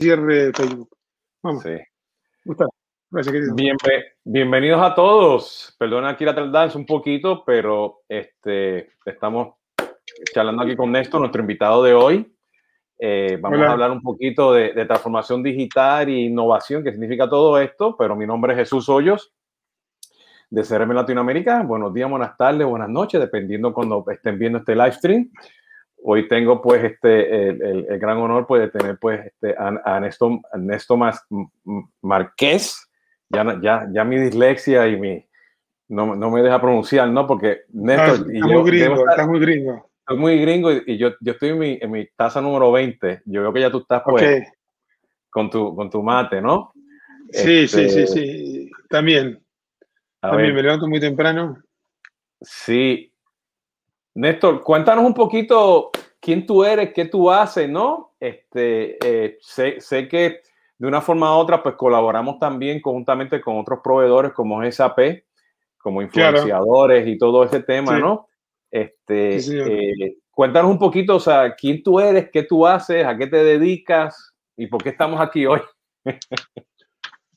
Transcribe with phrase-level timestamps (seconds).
[0.00, 0.88] cierre Facebook.
[1.42, 1.62] Vamos.
[1.62, 1.76] Sí.
[3.10, 3.54] Gracias, querido.
[4.24, 5.76] bienvenidos a todos.
[5.78, 9.56] Perdona aquí la tardanza un poquito, pero este, estamos
[10.32, 12.34] charlando aquí con Néstor, nuestro invitado de hoy.
[12.98, 17.58] Eh, vamos a hablar un poquito de, de, transformación digital e innovación, que significa todo
[17.58, 19.34] esto, pero mi nombre es Jesús Hoyos
[20.48, 21.62] de CRM Latinoamérica.
[21.62, 25.30] Buenos días, buenas tardes, buenas noches, dependiendo cuando estén viendo este live stream.
[26.02, 30.00] Hoy tengo pues este, el, el, gran honor pues, de tener pues este, a, a
[30.00, 30.98] Néstor, Néstor
[32.02, 32.88] Marqués.
[33.28, 35.24] Ya, ya, ya mi dislexia y mi,
[35.88, 37.26] no, no, me deja pronunciar, ¿no?
[37.26, 38.32] Porque Néstor...
[38.32, 39.90] Está, muy gringo, está muy gringo.
[40.00, 43.22] Estoy muy gringo y, yo, yo estoy en mi, en mi, taza número 20.
[43.26, 44.48] Yo veo que ya tú estás pues
[45.30, 46.72] con, tu, con tu mate, ¿no?
[47.30, 48.70] Sí, sí, sí, este, sí.
[48.88, 49.40] También.
[50.20, 51.56] También me levanto muy temprano.
[52.40, 53.09] Sí.
[54.14, 58.14] Néstor, cuéntanos un poquito quién tú eres, qué tú haces, ¿no?
[58.18, 60.40] Este, eh, sé, sé, que
[60.78, 64.98] de una forma u otra, pues colaboramos también conjuntamente con otros proveedores como SAP,
[65.78, 68.28] como influenciadores y todo ese tema, ¿no?
[68.70, 73.26] Este, eh, cuéntanos un poquito, o sea, quién tú eres, qué tú haces, a qué
[73.26, 75.60] te dedicas y por qué estamos aquí hoy.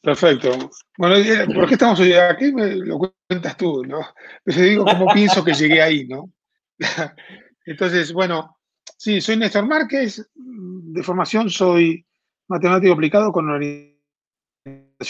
[0.01, 0.51] Perfecto.
[0.97, 2.51] Bueno, eh, ¿por qué estamos hoy aquí?
[2.51, 4.01] Me lo cuentas tú, ¿no?
[4.45, 6.29] Yo digo cómo pienso que llegué ahí, ¿no?
[7.65, 8.57] Entonces, bueno,
[8.97, 12.05] sí, soy Néstor Márquez, de formación soy
[12.47, 13.95] matemático aplicado con orientación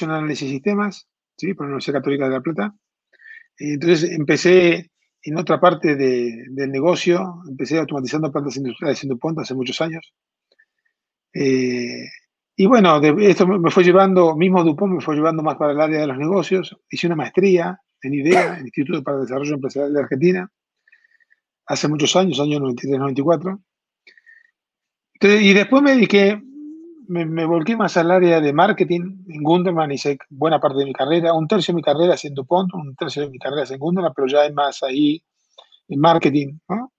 [0.01, 1.53] en análisis de sistemas, ¿sí?
[1.53, 2.75] por la Universidad Católica de La Plata.
[3.57, 4.91] Entonces empecé
[5.21, 10.13] en otra parte de, del negocio, empecé automatizando plantas industriales haciendo punto hace muchos años.
[11.33, 12.05] Eh,
[12.55, 16.01] y bueno, esto me fue llevando, mismo Dupont me fue llevando más para el área
[16.01, 16.77] de los negocios.
[16.89, 20.51] Hice una maestría en IDEA, el Instituto para el Desarrollo Empresarial de Argentina,
[21.65, 23.61] hace muchos años, años 93-94.
[25.21, 26.41] Y después me dediqué,
[27.07, 30.93] me, me, volqué más al área de marketing en Gunderman, hice buena parte de mi
[30.93, 34.11] carrera, un tercio de mi carrera en Dupont, un tercio de mi carrera en Gunderman,
[34.13, 35.23] pero ya es más ahí
[35.87, 36.91] en marketing, ¿no?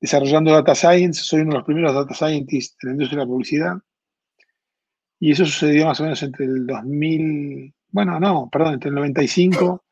[0.00, 3.30] desarrollando data science, soy uno de los primeros data scientists en la industria de la
[3.30, 3.74] publicidad.
[5.18, 9.84] Y eso sucedió más o menos entre el 2000, bueno, no, perdón, entre el 95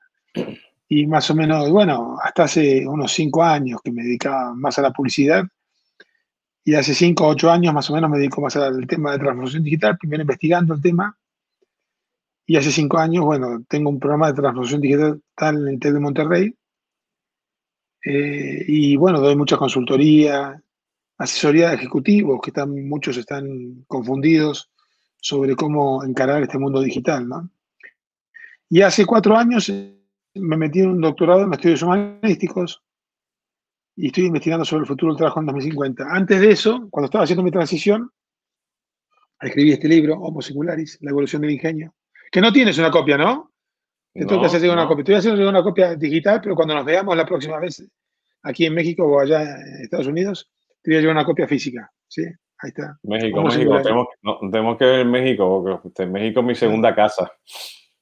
[0.88, 4.82] y más o menos, bueno, hasta hace unos cinco años que me dedicaba más a
[4.82, 5.44] la publicidad.
[6.65, 9.19] Y hace cinco o ocho años más o menos me dedico más al tema de
[9.19, 11.16] transformación digital, primero investigando el tema.
[12.47, 16.54] Y hace cinco años, bueno, tengo un programa de transformación digital en TED de Monterrey.
[18.05, 20.62] Eh, y bueno, doy mucha consultoría,
[21.19, 24.70] asesoría de ejecutivos, que están, muchos están confundidos
[25.20, 27.28] sobre cómo encarar este mundo digital.
[27.28, 27.50] ¿no?
[28.70, 29.70] Y hace cuatro años
[30.34, 32.83] me metí en un doctorado en estudios humanísticos
[33.97, 36.05] y estoy investigando sobre el futuro del trabajo en 2050.
[36.09, 38.11] Antes de eso, cuando estaba haciendo mi transición,
[39.41, 41.94] escribí este libro, Homo Singularis, La evolución del ingenio,
[42.31, 43.53] que no tienes una copia, ¿no?
[44.12, 45.17] Te no, hacer una copia.
[45.17, 47.87] A hacer una copia digital, pero cuando nos veamos la próxima vez
[48.43, 50.50] aquí en México o allá en Estados Unidos,
[50.83, 52.22] te voy a llevar una copia física, ¿sí?
[52.61, 52.99] Ahí está.
[53.05, 53.81] México, México.
[54.50, 57.31] Tenemos, que ver México, porque México es mi segunda casa.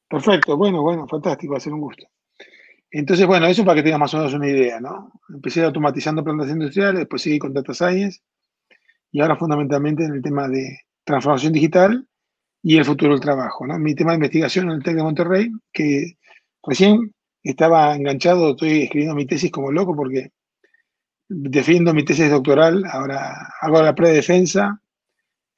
[0.09, 2.07] Perfecto, bueno, bueno, fantástico, va a ser un gusto.
[2.91, 5.13] Entonces, bueno, eso para que tengas más o menos una idea, ¿no?
[5.29, 8.21] Empecé automatizando plantas industriales, después seguí con Data Science
[9.11, 12.07] y ahora fundamentalmente en el tema de transformación digital
[12.63, 13.79] y el futuro del trabajo, ¿no?
[13.79, 16.17] Mi tema de investigación en el TEC de Monterrey, que
[16.63, 20.33] recién estaba enganchado, estoy escribiendo mi tesis como loco porque
[21.29, 24.81] defiendo mi tesis doctoral, ahora hago la predefensa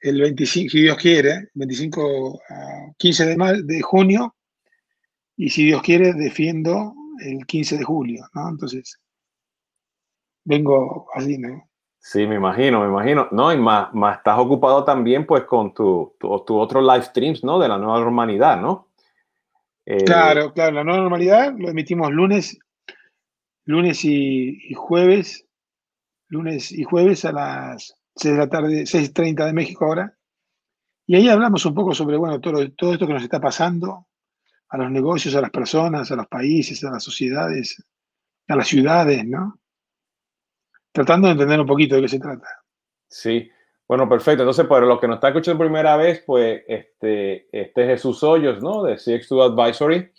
[0.01, 4.35] el 25, si Dios quiere, 25 a 15 de, de junio,
[5.35, 8.49] y si Dios quiere, defiendo el 15 de julio, ¿no?
[8.49, 8.99] Entonces,
[10.45, 11.69] vengo así, ¿no?
[11.99, 13.27] Sí, me imagino, me imagino.
[13.31, 17.43] No, y más, más estás ocupado también, pues, con tu, tu, tu otro live streams,
[17.43, 17.59] ¿no?
[17.59, 18.87] De la nueva normalidad, ¿no?
[19.85, 22.57] Eh, claro, claro, la nueva normalidad lo emitimos lunes,
[23.65, 25.49] lunes y, y jueves
[26.29, 30.15] lunes y jueves a las 6 de la tarde, 6.30 de México ahora.
[31.05, 34.07] Y ahí hablamos un poco sobre, bueno, todo, todo esto que nos está pasando
[34.69, 37.83] a los negocios, a las personas, a los países, a las sociedades,
[38.47, 39.59] a las ciudades, ¿no?
[40.91, 42.47] Tratando de entender un poquito de qué se trata.
[43.07, 43.49] Sí,
[43.87, 44.43] bueno, perfecto.
[44.43, 48.61] Entonces, para los que nos están escuchando primera vez, pues este, este es Jesús Hoyos,
[48.61, 48.83] ¿no?
[48.83, 50.11] De CX2 Advisory.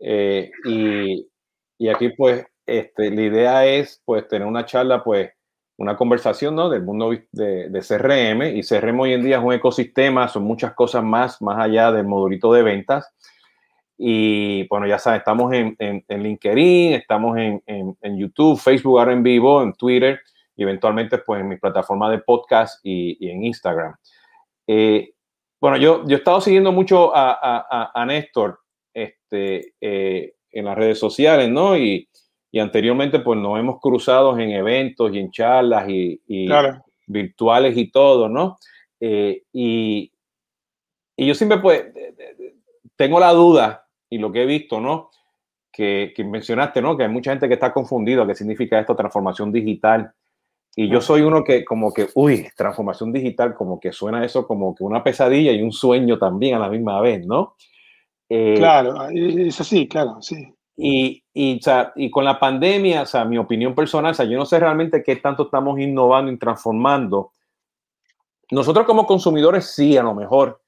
[0.00, 1.28] Eh, y,
[1.76, 5.30] y, aquí, pues, este, la idea es, pues, tener una charla, pues,
[5.78, 6.68] una conversación ¿no?
[6.68, 10.74] del mundo de, de, CRM y CRM hoy en día es un ecosistema, son muchas
[10.74, 13.14] cosas más, más allá del modulito de ventas.
[14.00, 19.12] Y bueno, ya saben, estamos en, en, en LinkedIn, estamos en, en, YouTube, Facebook ahora
[19.12, 20.20] en vivo, en Twitter
[20.54, 23.96] y eventualmente pues en mi plataforma de podcast y, y en Instagram.
[24.68, 25.14] Eh,
[25.60, 28.60] Bueno, yo, yo he estado siguiendo mucho a, Néstor
[28.94, 31.76] este, eh, en las redes sociales, ¿no?
[31.76, 32.08] Y,
[32.56, 36.20] anteriormente, pues nos hemos cruzado en eventos y en charlas y,
[37.06, 38.58] virtuales y todo, ¿no?
[39.00, 40.12] Eh, y,
[41.16, 41.84] y yo siempre, pues,
[42.96, 45.10] tengo la duda y lo que he visto, ¿no?
[45.72, 46.96] Que, que mencionaste, ¿no?
[46.96, 50.12] Que hay mucha gente que está confundida qué significa esto, transformación digital.
[50.74, 54.74] Y yo soy uno que como que, uy, transformación digital, como que suena eso como
[54.74, 57.56] que una pesadilla y un sueño también a la misma vez, ¿no?
[58.28, 60.54] Eh, claro, es así, claro, sí.
[60.76, 64.26] Y, y, o sea, y, con la pandemia, o sea, mi opinión personal, o sea,
[64.26, 67.32] yo no sé realmente qué tanto estamos innovando y transformando.
[68.52, 70.60] Nosotros como consumidores sí, a lo mejor.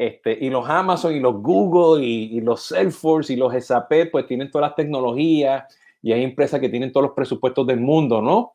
[0.00, 4.50] Este, y los Amazon y los Google y, los Salesforce y los SAP, pues tienen
[4.50, 5.64] todas las tecnologías
[6.00, 8.52] y hay empresas que tienen todos los presupuestos del mundo, ¿no?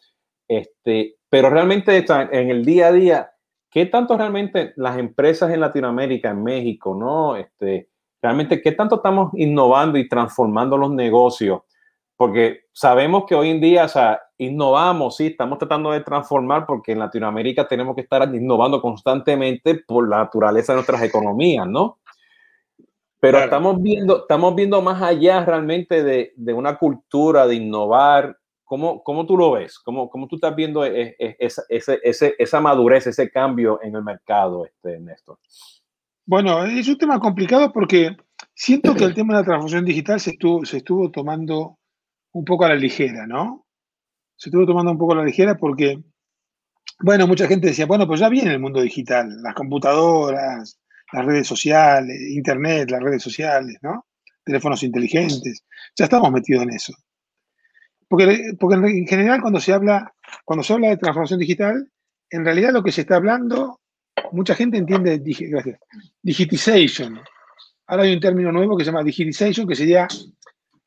[0.47, 3.31] Este, pero realmente en el día a día,
[3.69, 7.35] ¿qué tanto realmente las empresas en Latinoamérica, en México, ¿no?
[7.35, 7.89] Este,
[8.23, 11.61] realmente, ¿qué tanto estamos innovando y transformando los negocios?
[12.17, 16.93] Porque sabemos que hoy en día, o sea, innovamos, sí, estamos tratando de transformar porque
[16.93, 21.99] en Latinoamérica tenemos que estar innovando constantemente por la naturaleza de nuestras economías, ¿no?
[23.19, 29.03] Pero estamos, viendo, estamos viendo más allá realmente de, de, una cultura de innovar ¿Cómo,
[29.03, 29.77] ¿Cómo, tú lo ves?
[29.77, 34.03] ¿Cómo, cómo tú estás viendo e, e, esa, esa, esa, madurez, ese cambio en el
[34.03, 35.37] mercado, este, Néstor?
[36.25, 38.17] Bueno, es un tema complicado porque
[38.55, 41.77] siento que el tema de la transformación digital se estuvo, se estuvo tomando
[42.35, 43.65] un poco a la ligera, ¿no?
[44.35, 46.03] Se estuvo tomando un poco a la ligera porque,
[46.99, 50.77] bueno, mucha gente decía, bueno, pues ya viene el mundo digital, las computadoras,
[51.13, 54.05] las redes sociales, Internet, las redes sociales, ¿no?
[54.43, 55.63] Teléfonos inteligentes,
[55.95, 56.93] ya estamos metidos en eso.
[58.09, 61.89] Porque, porque en general cuando se, habla, cuando se habla de transformación digital,
[62.29, 63.79] en realidad lo que se está hablando,
[64.33, 65.79] mucha gente entiende gracias,
[66.21, 67.17] digitization.
[67.87, 70.05] Ahora hay un término nuevo que se llama digitization, que sería,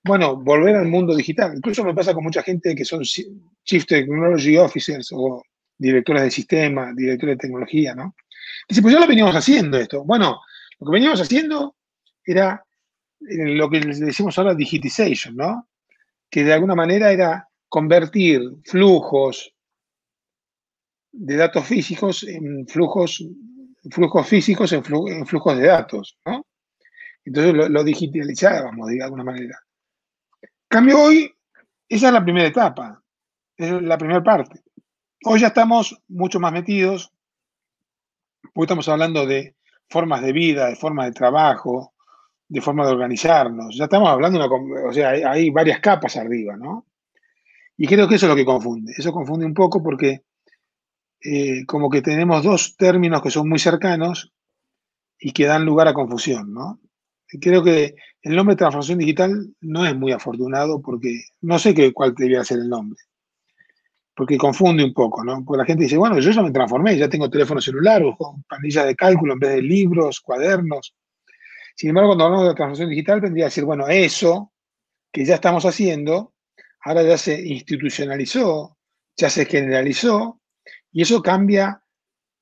[0.08, 1.52] bueno, volver al mundo digital.
[1.56, 5.42] Incluso me pasa con mucha gente que son Chief Technology Officers o
[5.78, 8.16] directores de sistema, directores de tecnología, ¿no?
[8.68, 10.02] Dice, pues ya lo veníamos haciendo esto.
[10.04, 10.40] Bueno,
[10.80, 11.76] lo que veníamos haciendo
[12.24, 12.64] era
[13.20, 15.68] eh, lo que decimos ahora digitization, ¿no?
[16.30, 19.54] que de alguna manera era convertir flujos
[21.12, 23.24] de datos físicos en flujos,
[23.90, 26.46] flujos físicos en, flujos de datos, ¿no?
[27.24, 29.58] Entonces lo, digitalizábamos de alguna manera.
[30.68, 31.34] Cambio hoy,
[31.88, 33.02] esa es la primera etapa,
[33.56, 34.60] es la primera parte.
[35.24, 37.10] Hoy ya estamos mucho más metidos,
[38.54, 39.56] hoy estamos hablando de
[39.88, 41.94] formas de vida, de formas de trabajo,
[42.46, 43.76] de forma de organizarnos.
[43.78, 44.46] Ya estamos hablando,
[44.86, 46.86] o sea, hay, varias capas arriba, ¿no?
[47.78, 48.92] Y creo que eso es lo que confunde.
[48.94, 50.24] Eso confunde un poco porque
[51.24, 54.34] eh, como que tenemos dos términos que son muy cercanos
[55.18, 56.78] y que dan lugar a confusión, ¿no?
[57.40, 61.92] Creo que el nombre de transformación digital no es muy afortunado porque no sé qué,
[61.92, 62.98] cuál debería ser el nombre.
[64.14, 65.44] Porque confunde un poco, ¿no?
[65.44, 68.44] Porque la gente dice, bueno, yo ya me transformé, ya tengo teléfono celular, o con
[68.60, 70.94] de cálculo en vez de libros, cuadernos.
[71.76, 74.52] Sin embargo, cuando hablamos de transformación digital, vendría a decir, bueno, eso
[75.12, 76.34] que ya estamos haciendo,
[76.82, 78.76] ahora ya se institucionalizó,
[79.16, 80.40] ya se generalizó,
[80.90, 81.82] y eso cambia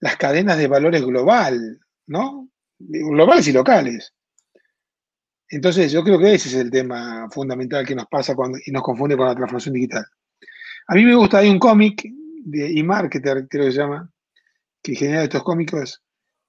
[0.01, 2.49] las cadenas de valores global, ¿no?
[2.79, 4.15] Globales y locales.
[5.49, 8.83] Entonces, yo creo que ese es el tema fundamental que nos pasa cuando, y nos
[8.83, 10.05] confunde con la transformación digital.
[10.89, 12.03] A mí me gusta, hay un cómic
[12.45, 14.11] de eMarketer, creo que se llama,
[14.83, 16.03] que genera estos cómicos,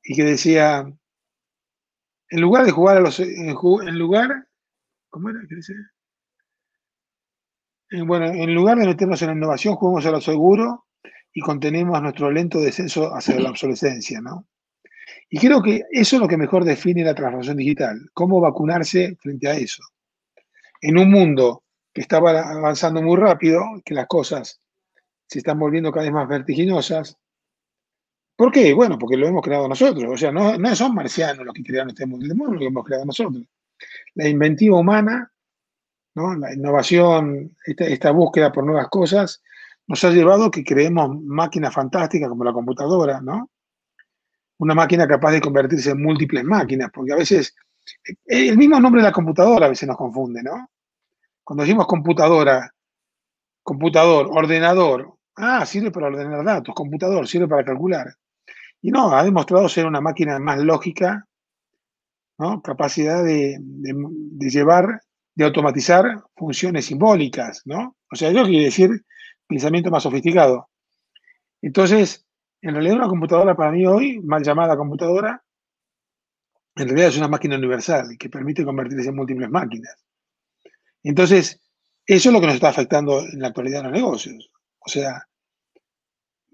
[0.03, 0.85] y que decía,
[2.29, 3.19] en lugar de jugar a los.
[3.19, 3.53] En,
[3.97, 4.47] lugar.
[5.09, 5.39] ¿Cómo era?
[5.47, 5.73] ¿Qué dice?
[8.05, 10.87] bueno, en lugar de meternos en la innovación, jugamos a lo seguro
[11.31, 14.45] y contenemos nuestro lento descenso hacia la obsolescencia, ¿no?
[15.29, 19.48] Y creo que eso es lo que mejor define la transformación digital, cómo vacunarse frente
[19.50, 19.84] a eso.
[20.81, 24.60] En un mundo que estaba avanzando muy rápido, que las cosas
[25.25, 27.17] se están volviendo cada vez más vertiginosas,
[28.38, 28.72] ¿Por qué?
[28.72, 30.05] Bueno, porque lo hemos creado nosotros.
[30.13, 33.43] O sea, no, son marcianos los que crearon este mundo, lo hemos creado nosotros.
[34.13, 35.31] La inventiva humana,
[36.13, 36.36] ¿no?
[36.36, 39.41] la innovación, esta, búsqueda por nuevas cosas,
[39.88, 43.50] nos ha llevado a que creemos máquinas fantásticas como la computadora, ¿no?
[44.59, 47.55] Una máquina capaz de convertirse en múltiples máquinas, porque a veces
[48.25, 50.69] el mismo nombre de la computadora a veces nos confunde, ¿no?
[51.43, 52.71] Cuando decimos computadora,
[53.63, 58.07] computador, ordenador, ah, sirve para ordenar datos, computador, sirve para calcular.
[58.81, 61.25] Y no, ha demostrado ser una máquina más lógica,
[62.37, 62.61] ¿no?
[62.61, 63.57] capacidad de,
[64.39, 65.01] llevar,
[65.35, 67.95] de automatizar funciones simbólicas, ¿no?
[68.11, 69.05] O sea, yo quiero decir
[69.47, 70.69] pensamiento más sofisticado.
[71.61, 72.26] Entonces,
[72.67, 75.41] en realidad una computadora para mí hoy, mal llamada computadora,
[76.75, 79.95] en realidad es una máquina universal que permite convertirse en múltiples máquinas.
[81.01, 81.62] Entonces,
[82.05, 84.51] eso es lo que nos está afectando en la actualidad en los negocios.
[84.79, 85.24] O sea,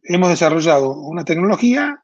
[0.03, 2.03] hemos desarrollado una tecnología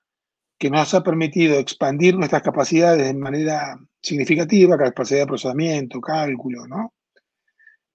[0.58, 6.94] que nos ha permitido expandir nuestras capacidades de manera significativa, capacidad de procesamiento, cálculo, ¿no?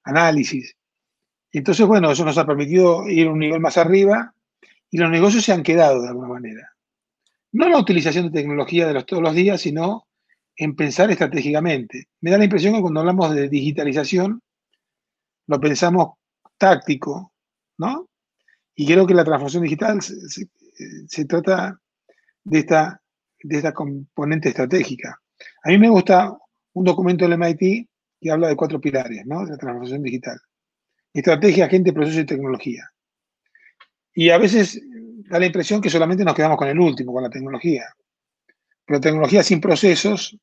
[0.05, 0.77] análisis.
[1.51, 4.34] Entonces, bueno, eso nos ha permitido ir un nivel más arriba
[4.91, 6.71] y los negocios se han quedado de alguna manera.
[7.53, 10.07] No la utilización de tecnología de los, todos los días, sino
[10.57, 12.09] en pensar estratégicamente.
[12.21, 14.41] Me da la impresión que cuando hablamos de digitalización,
[15.47, 16.15] lo pensamos
[16.57, 17.33] táctico,
[17.79, 18.09] ¿no?
[18.75, 21.79] Y creo que la transformación digital se, trata
[22.43, 23.01] de esta,
[23.43, 25.21] de esta componente estratégica.
[25.63, 26.37] A mí me gusta
[26.73, 27.89] un documento del MIT
[28.21, 29.45] que habla de cuatro pilares, ¿no?
[29.45, 30.39] De la transformación digital.
[31.13, 32.91] Estrategia, gente, proceso y tecnología.
[34.15, 34.81] Y a veces
[35.29, 37.85] da la impresión que solamente nos quedamos con el último, con la tecnología.
[38.87, 40.39] Pero tecnología sin procesos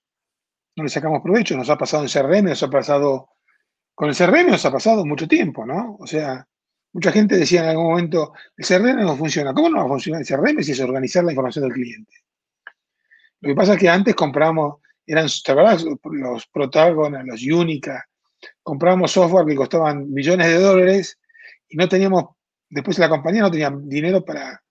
[0.75, 1.55] no le sacamos provecho.
[1.55, 3.29] Nos ha pasado en CRM, nos ha pasado.
[3.93, 5.97] Con el CRM nos ha pasado mucho tiempo, ¿no?
[5.99, 6.47] O sea,
[6.93, 9.53] mucha gente decía en algún momento: el CRM no funciona.
[9.53, 12.13] ¿Cómo no va a funcionar el CRM si es organizar la información del cliente?
[13.41, 18.05] Lo que pasa es que antes compramos, eran, Los Protagonas, los Unica,
[18.63, 21.19] comprábamos software que costaban millones de dólares
[21.67, 22.35] y no teníamos,
[22.71, 24.61] después la compañía no tenía dinero para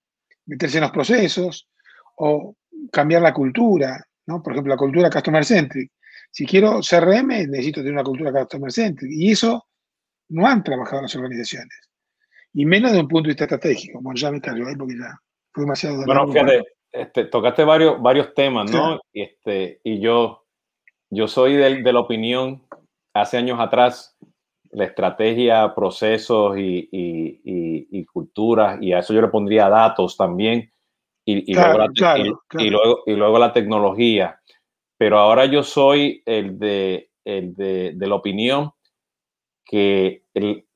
[0.46, 1.68] meterse en los procesos
[2.16, 2.56] o
[2.90, 4.42] cambiar la cultura, ¿no?
[4.42, 5.92] Por ejemplo, la cultura customer centric.
[6.30, 9.10] Si quiero CRM, necesito tener una cultura customer centric.
[9.12, 9.66] Y eso
[10.30, 11.90] no han trabajado las organizaciones.
[12.52, 14.00] Y menos de un punto de vista estratégico.
[14.00, 15.20] Bueno, ya me cargo ahí porque ya
[15.52, 16.04] fue demasiado.
[16.04, 19.00] Bueno, fíjate, este, tocaste varios, varios temas, ¿no?
[19.12, 20.46] Y, este, y yo,
[21.10, 22.66] yo soy de, de, la opinión,
[23.12, 24.16] hace años atrás,
[24.72, 30.72] la estrategia, procesos y, y, y, culturas, y a eso yo le pondría datos también,
[31.24, 34.40] y, luego la, y, luego, y luego la tecnología.
[34.96, 38.72] Pero ahora yo soy el de, el de, de la opinión
[39.64, 40.66] que el,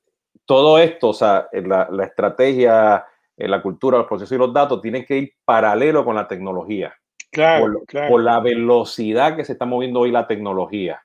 [0.45, 3.05] todo esto, o sea, la, la estrategia,
[3.37, 6.93] la cultura, los procesos y los datos tienen que ir paralelo con la tecnología.
[7.31, 8.09] Claro, por, claro.
[8.09, 11.03] por la velocidad que se está moviendo hoy la tecnología.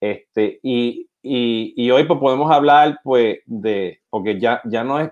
[0.00, 5.10] Este, y, y, y, hoy pues podemos hablar pues de, porque ya, ya no es,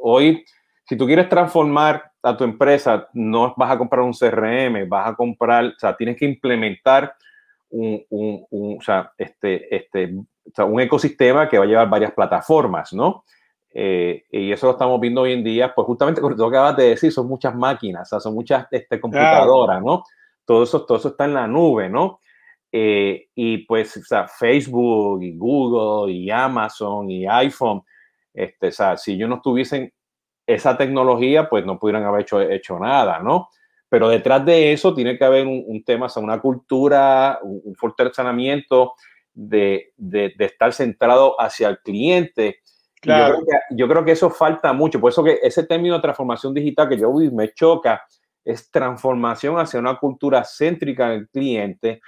[0.00, 0.44] hoy,
[0.84, 5.14] si tú quieres transformar a tu empresa, no vas a comprar un CRM, vas a
[5.14, 7.14] comprar, o sea, tienes que implementar
[7.70, 11.88] un, un, un o sea, este, este, o sea, un ecosistema que va a llevar
[11.88, 13.24] varias plataformas, ¿no?
[13.74, 16.76] Eh, y eso lo estamos viendo hoy en día, pues justamente con lo que acabas
[16.76, 19.82] de decir, son muchas máquinas, o sea, son muchas este, computadoras.
[19.82, 20.04] ¿no?
[20.44, 22.20] Todo eso, todo eso está en la nube, ¿no?
[22.74, 27.82] Eh, y pues, o sea, Facebook y Google y Amazon y iPhone,
[28.32, 29.92] este, o sea, si ellos no tuviesen
[30.46, 33.48] esa tecnología, pues no pudieran haber hecho, hecho nada, ¿no?
[33.88, 37.60] Pero detrás de eso tiene que haber un, un tema, o sea, una cultura, un,
[37.62, 38.94] un fortalecimiento
[39.34, 42.62] de, de, de estar centrado hacia el cliente,
[43.02, 43.34] Claro.
[43.34, 45.00] Yo, creo que, yo creo que eso falta mucho.
[45.00, 48.00] Por eso que ese término de transformación digital que yo me choca
[48.44, 52.00] es transformación hacia una cultura céntrica del cliente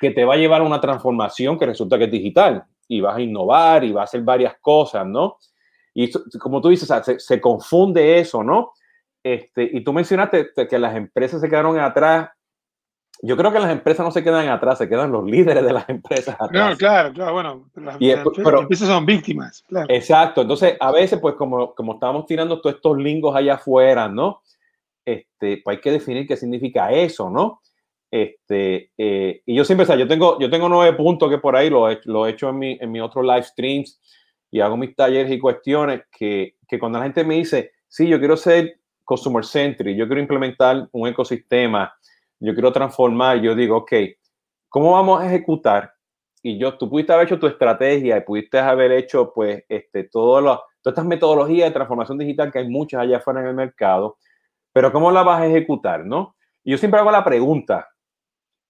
[0.00, 3.16] que te va a llevar a una transformación que resulta que es digital y vas
[3.16, 5.36] a innovar y vas a hacer varias cosas, ¿no?
[5.94, 8.72] Y como tú dices, se, se confunde eso, ¿no?
[9.22, 12.30] Este, y tú mencionaste que las empresas se quedaron atrás
[13.22, 15.88] yo creo que las empresas no se quedan atrás, se quedan los líderes de las
[15.88, 16.70] empresas atrás.
[16.70, 19.62] No, claro, claro, bueno, las, y, las pero, empresas son víctimas.
[19.68, 19.86] Claro.
[19.90, 24.42] Exacto, entonces a veces, pues como, como estábamos tirando todos estos lingos allá afuera, ¿no?
[25.04, 27.60] Este, pues hay que definir qué significa eso, ¿no?
[28.10, 31.54] Este, eh, y yo siempre, o sea, yo tengo, yo tengo nueve puntos que por
[31.56, 34.00] ahí lo he, lo he hecho en mi, en mi otro live streams
[34.50, 38.18] y hago mis talleres y cuestiones que, que cuando la gente me dice, sí, yo
[38.18, 41.92] quiero ser customer centric, yo quiero implementar un ecosistema,
[42.40, 43.92] yo quiero transformar, yo digo, ok,
[44.68, 45.92] ¿cómo vamos a ejecutar?
[46.42, 50.40] Y yo, tú pudiste haber hecho tu estrategia y pudiste haber hecho, pues, este, todo
[50.40, 54.16] lo, todas estas metodologías de transformación digital que hay muchas allá afuera en el mercado,
[54.72, 56.36] pero ¿cómo la vas a ejecutar, no?
[56.64, 57.88] Y yo siempre hago la pregunta,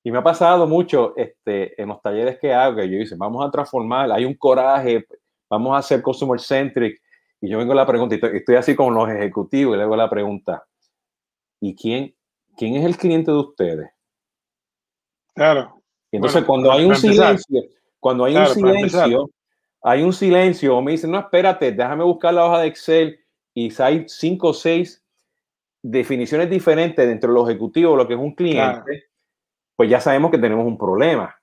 [0.03, 3.47] y me ha pasado mucho este, en los talleres que hago, que yo dice, vamos
[3.47, 5.07] a transformar, hay un coraje,
[5.49, 7.01] vamos a hacer customer centric,
[7.41, 9.97] y yo vengo a la pregunta, y estoy así con los ejecutivos, y le hago
[9.97, 10.65] la pregunta,
[11.61, 12.15] ¿y quién,
[12.57, 13.91] ¿quién es el cliente de ustedes?
[15.35, 15.83] Claro.
[16.11, 17.63] Y entonces, bueno, cuando hay un silencio,
[17.99, 19.31] cuando hay un silencio,
[19.83, 23.21] hay un silencio, o me dicen, no, espérate, déjame buscar la hoja de Excel
[23.55, 25.05] y hay cinco o seis
[25.83, 29.10] definiciones diferentes dentro de los ejecutivos, lo que es un cliente, claro.
[29.81, 31.35] Pues ya sabemos que tenemos un problema.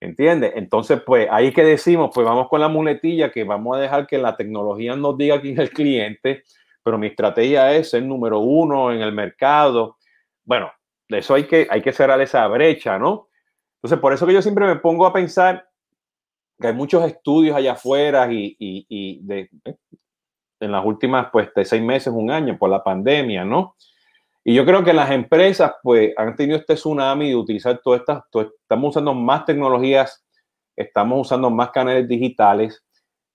[0.00, 0.54] ¿Entiendes?
[0.56, 4.16] Entonces, pues ahí que decimos, pues vamos con la muletilla que vamos a dejar que
[4.16, 6.44] la tecnología nos diga quién es el cliente,
[6.82, 9.98] pero mi estrategia es ser número uno en el mercado,
[10.46, 10.72] bueno,
[11.10, 13.28] de eso hay que, hay que cerrar esa brecha, ¿no?
[13.82, 15.68] Entonces, por eso que yo siempre me pongo a pensar
[16.58, 19.76] que hay muchos estudios allá afuera y, y, de, eh,
[20.60, 23.76] en las últimas, pues, de seis meses, un año, por la pandemia, ¿no?
[24.48, 28.22] Y yo creo que las empresas, pues, han tenido este tsunami de utilizar todas estas,
[28.62, 30.24] estamos usando más tecnologías,
[30.76, 32.80] estamos usando más canales digitales,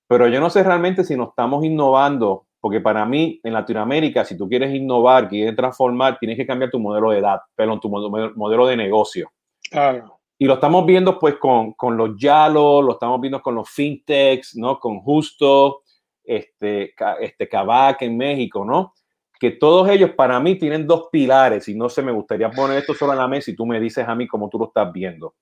[0.08, 4.38] pero yo no sé realmente si nos estamos innovando, porque para mí, en Latinoamérica, si
[4.38, 8.68] tú quieres innovar, quieres transformar, tienes que cambiar tu modelo de edad, pero tu modelo
[8.68, 9.30] de negocio.
[9.70, 10.18] Claro.
[10.38, 14.56] Y lo estamos viendo pues con, con los Yalo, lo estamos viendo con los fintechs,
[14.56, 14.80] ¿no?
[14.80, 15.82] Con Justo,
[16.24, 18.94] este, este Kavak en México, ¿no?
[19.42, 22.94] Que todos ellos para mí tienen dos pilares y no sé, me gustaría poner esto
[22.94, 25.34] sobre la mesa y tú me dices a mí cómo tú lo estás viendo.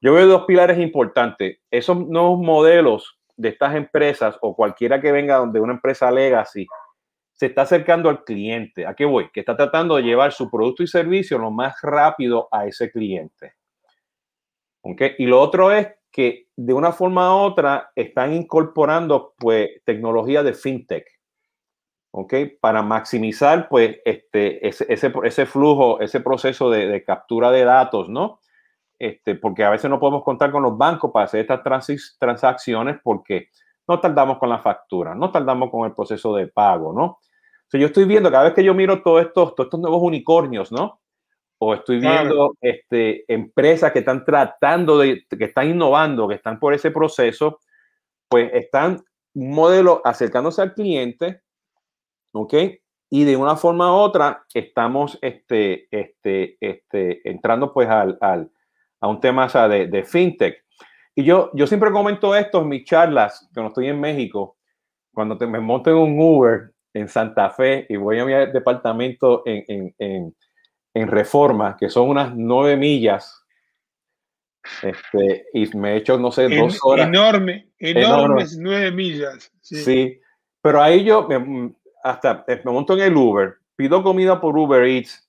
[0.00, 1.58] Yo veo dos pilares importantes.
[1.70, 6.66] Esos nuevos modelos de estas empresas o cualquiera que venga de una empresa legacy
[7.34, 8.86] se está acercando al cliente.
[8.86, 9.28] ¿A qué voy?
[9.30, 13.52] Que está tratando de llevar su producto y servicio lo más rápido a ese cliente.
[15.18, 20.54] Y lo otro es que de una forma u otra están incorporando pues tecnología de
[20.54, 21.06] fintech,
[22.12, 22.34] ¿ok?
[22.60, 28.40] Para maximizar pues este, ese, ese, flujo, ese proceso de, captura de datos, ¿no?
[28.98, 31.62] Este, porque a veces no podemos contar con los bancos para hacer estas
[32.18, 33.48] transacciones porque
[33.88, 37.18] no tardamos con la factura, no tardamos con el proceso de pago, ¿no?
[37.74, 40.70] O yo estoy viendo cada vez que yo miro todos estos, todos estos nuevos unicornios,
[40.70, 41.02] ¿no?
[41.64, 46.74] o estoy viendo este, empresas que están tratando de, que están innovando, que están por
[46.74, 47.60] ese proceso,
[48.28, 49.00] pues están
[49.34, 51.41] un modelo acercándose al cliente,
[52.32, 52.54] ¿ok?
[53.10, 58.50] Y de una forma u otra estamos este, este, este, entrando pues al, al,
[59.00, 60.64] a un tema de, de, fintech.
[61.14, 64.56] Y yo, yo siempre comento esto en mis charlas, cuando estoy en México,
[65.12, 69.42] cuando te, me monto en un Uber en Santa Fe y voy a mi departamento
[69.44, 70.34] en, en, en
[70.94, 73.44] en reforma, que son unas nueve millas.
[74.82, 77.08] Este, y me he hecho, no sé, dos horas.
[77.08, 79.50] Enorme, enormes nueve millas.
[79.60, 80.20] Sí.
[80.60, 81.26] pero ahí yo
[82.02, 85.28] hasta me monto en el Uber, pido comida por Uber Eats,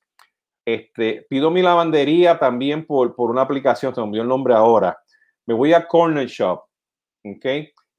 [0.66, 4.98] este, pido mi lavandería también por, por una aplicación, se me olvidó el nombre ahora.
[5.46, 6.64] Me voy a Corner Shop,
[7.26, 7.46] ¿ok?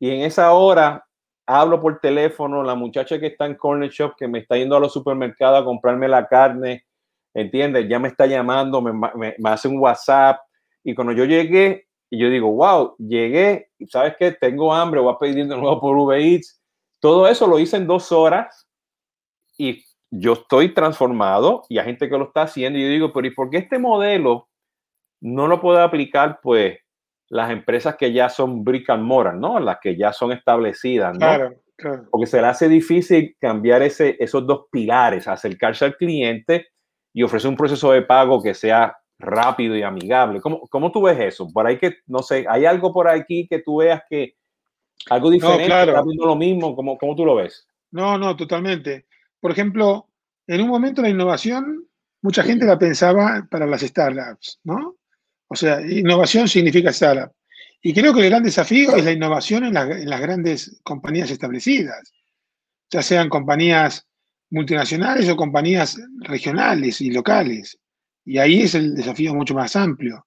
[0.00, 1.04] Y en esa hora
[1.46, 4.80] hablo por teléfono, la muchacha que está en Corner Shop, que me está yendo a
[4.80, 6.86] los supermercados a comprarme la carne,
[7.34, 7.86] ¿entiendes?
[7.88, 10.40] Ya me está llamando, me, me, hace un WhatsApp
[10.82, 14.32] y cuando yo llegué, yo digo, wow, llegué, ¿sabes qué?
[14.32, 16.62] Tengo hambre, voy a pedir de nuevo por Uber Eats.
[17.04, 18.66] Todo eso lo hice en dos horas
[19.58, 23.26] y yo estoy transformado y hay gente que lo está haciendo y yo digo, pero
[23.26, 24.48] ¿y por qué este modelo
[25.20, 26.78] no lo puede aplicar pues
[27.28, 29.60] las empresas que ya son brick and mortar, ¿no?
[29.60, 31.18] Las que ya son establecidas, ¿no?
[31.18, 32.08] Claro, claro.
[32.10, 36.68] Porque se le hace difícil cambiar ese, esos dos pilares, acercarse al cliente
[37.12, 40.40] y ofrecer un proceso de pago que sea rápido y amigable.
[40.40, 41.48] ¿Cómo, cómo tú ves eso?
[41.52, 44.36] Por ahí que, no sé, ¿hay algo por aquí que tú veas que
[45.10, 46.74] algo diferente, no, está viendo lo mismo?
[46.74, 47.66] ¿Cómo, ¿Cómo tú lo ves?
[47.90, 49.06] No, no, totalmente.
[49.40, 50.08] Por ejemplo,
[50.46, 51.86] en un momento la innovación,
[52.22, 54.96] mucha gente la pensaba para las startups, ¿no?
[55.48, 57.32] O sea, innovación significa startup.
[57.82, 62.12] Y creo que el gran desafío es la innovación en, en las grandes compañías establecidas,
[62.90, 64.06] ya sean compañías
[64.50, 67.78] multinacionales o compañías regionales y locales.
[68.24, 70.26] Y ahí es el desafío mucho más amplio.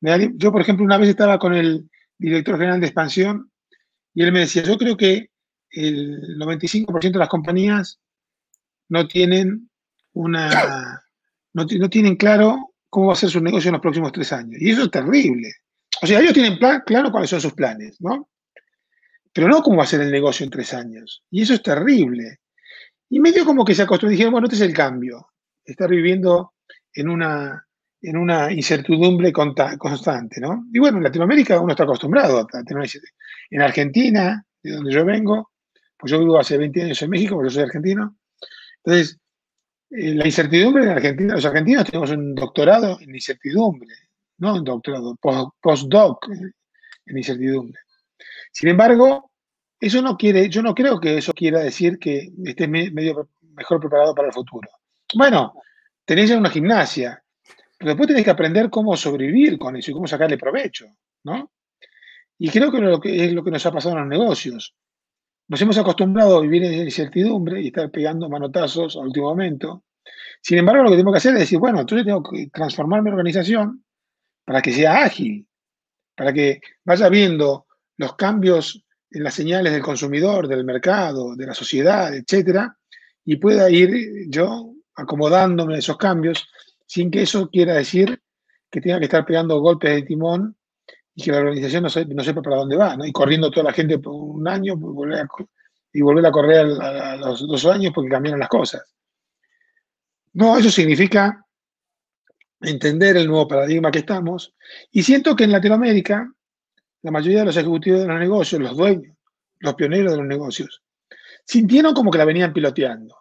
[0.00, 3.50] Yo, por ejemplo, una vez estaba con el director general de expansión
[4.18, 5.30] y él me decía, yo creo que
[5.70, 8.00] el 95% de las compañías
[8.88, 9.70] no tienen
[10.12, 11.04] una,
[11.52, 14.60] no, tienen claro cómo va a ser su negocio en los próximos tres años.
[14.60, 15.52] Y eso es terrible.
[16.02, 18.28] O sea, ellos tienen claro cuáles son sus planes, ¿no?
[19.32, 21.22] Pero no cómo va a ser el negocio en tres años.
[21.30, 22.40] Y eso es terrible.
[23.10, 25.28] Y medio como que se acostumbró, dijeron, bueno, este es el cambio.
[25.64, 26.54] Estar viviendo
[26.92, 27.67] en una,
[28.00, 30.64] en una incertidumbre constante, ¿no?
[30.72, 32.88] Y bueno, en Latinoamérica uno está acostumbrado a tener
[33.50, 35.50] En Argentina, de donde yo vengo,
[35.96, 38.16] pues yo vivo hace 20 años en México, porque yo soy argentino.
[38.84, 39.18] Entonces,
[39.90, 43.94] eh, la incertidumbre en Argentina, los argentinos tenemos un doctorado en incertidumbre,
[44.38, 45.16] no un doctorado,
[45.60, 47.80] postdoc en incertidumbre.
[48.52, 49.32] Sin embargo,
[49.80, 54.14] eso no quiere, yo no creo que eso quiera decir que estés medio mejor preparado
[54.14, 54.68] para el futuro.
[55.14, 55.54] Bueno,
[56.04, 57.22] tenés ya una gimnasia,
[57.78, 60.86] pero después tenés que aprender cómo sobrevivir con eso y cómo sacarle provecho,
[61.24, 61.52] ¿no?
[62.38, 64.74] Y creo que, es lo que nos ha pasado en los negocios.
[65.48, 69.84] Nos hemos acostumbrado a vivir en incertidumbre y estar pegando manotazos al último momento.
[70.42, 73.10] Sin embargo, lo que tengo que hacer es decir, bueno, entonces tengo que transformar mi
[73.10, 73.84] organización
[74.44, 75.46] para que sea ágil,
[76.16, 81.54] para que vaya viendo los cambios en las señales del consumidor, del mercado, de la
[81.54, 82.76] sociedad, etcétera,
[83.24, 86.48] y pueda ir yo acomodándome a esos cambios
[86.88, 88.20] sin que eso quiera decir
[88.70, 90.56] que tenga que estar pegando golpes de timón
[91.14, 93.04] y que la organización no, sepa para dónde va, ¿no?
[93.04, 94.74] y corriendo toda la gente por un año
[95.92, 98.82] y volver a correr a, los dos años porque cambiaron las cosas.
[100.32, 101.44] No, eso significa
[102.60, 104.54] entender el nuevo paradigma que estamos
[104.90, 106.32] y siento que en Latinoamérica
[107.02, 109.14] la mayoría de los ejecutivos de los negocios, los dueños,
[109.58, 110.82] los pioneros de los negocios,
[111.44, 113.14] sintieron como que la venían piloteando.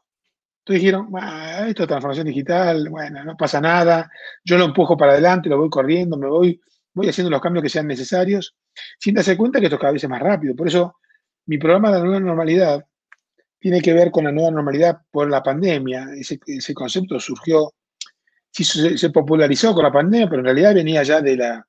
[0.67, 1.07] Entonces dijeron,
[1.69, 4.11] esto es transformación digital, bueno, no pasa nada,
[4.43, 6.59] yo lo empujo para adelante, lo voy corriendo, me voy,
[6.93, 8.53] voy haciendo los cambios que sean necesarios,
[8.99, 10.57] sin darse cuenta que esto cada vez es más rápido.
[10.57, 10.97] Por eso
[11.45, 12.85] mi programa de la nueva normalidad
[13.57, 16.09] tiene que ver con la nueva normalidad por la pandemia.
[16.17, 17.71] Ese, concepto surgió,
[18.51, 21.65] sí, se, popularizó con la pandemia, pero en realidad venía ya de la,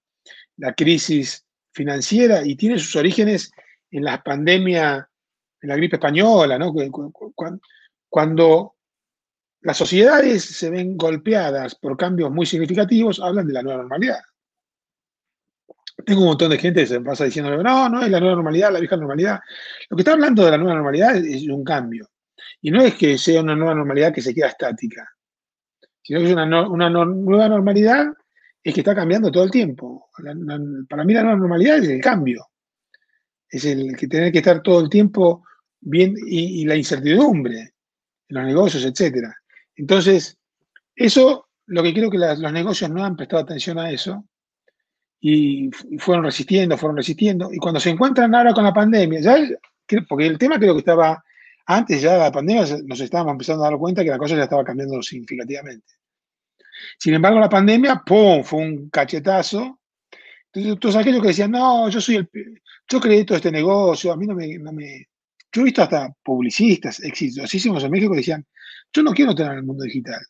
[0.56, 3.52] la crisis financiera y tiene sus orígenes
[3.92, 5.08] en la pandemia,
[5.62, 6.74] en la gripe española, ¿no?
[8.10, 8.74] Cuando
[9.68, 14.20] las sociedades se ven golpeadas por cambios muy significativos, hablan de la nueva normalidad.
[16.06, 18.72] Tengo un montón de gente que se pasa diciendo, no, no es la nueva normalidad,
[18.72, 19.38] la vieja normalidad.
[19.90, 22.08] Lo que está hablando de la nueva normalidad es un cambio.
[22.62, 25.06] Y no es que sea una nueva normalidad que se queda estática,
[26.02, 28.06] sino que es una, nueva normalidad
[28.62, 30.08] es que está cambiando todo el tiempo.
[30.88, 32.46] para mí la nueva normalidad es el cambio.
[33.50, 35.44] Es el que tener que estar todo el tiempo
[35.78, 37.74] bien y, la incertidumbre
[38.28, 39.28] en los negocios, etc.
[39.78, 40.36] Entonces,
[40.94, 44.24] eso, lo que creo que los negocios no han prestado atención a eso
[45.20, 47.50] y fueron resistiendo, fueron resistiendo.
[47.52, 49.36] Y cuando se encuentran ahora con la pandemia, ya,
[50.08, 51.22] porque el tema creo que estaba,
[51.66, 54.42] antes ya de la pandemia nos estábamos empezando a dar cuenta que la cosa ya
[54.42, 55.86] estaba cambiando significativamente.
[56.98, 59.78] Sin embargo, la pandemia, ¡pum!, fue un cachetazo.
[60.52, 62.28] Entonces, todos aquellos que decían, no, yo soy el,
[62.88, 65.08] yo creé todo este negocio, a mí no me.
[65.52, 68.44] Yo he visto hasta publicistas exitosísimos en México que decían,
[68.92, 70.20] yo no quiero entrar en el mundo digital.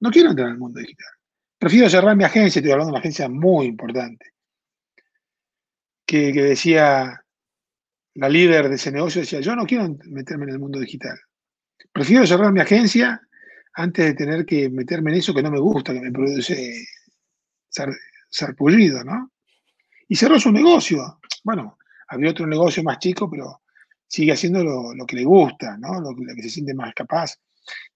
[0.00, 1.08] No quiero entrar en el mundo digital.
[1.58, 4.26] Prefiero cerrar mi agencia, estoy hablando de una agencia muy importante,
[6.06, 7.20] que, decía,
[8.14, 11.18] la líder de ese negocio decía, yo no quiero meterme en el mundo digital.
[11.92, 13.20] Prefiero cerrar mi agencia
[13.74, 16.86] antes de tener que meterme en eso que no me gusta, que me produce
[18.56, 19.32] pullido, ¿no?
[20.08, 21.20] Y cerró su negocio.
[21.44, 23.62] Bueno, había otro negocio más chico, pero
[24.06, 26.00] sigue haciendo lo, que le gusta, ¿no?
[26.00, 27.36] Lo, que se siente más capaz.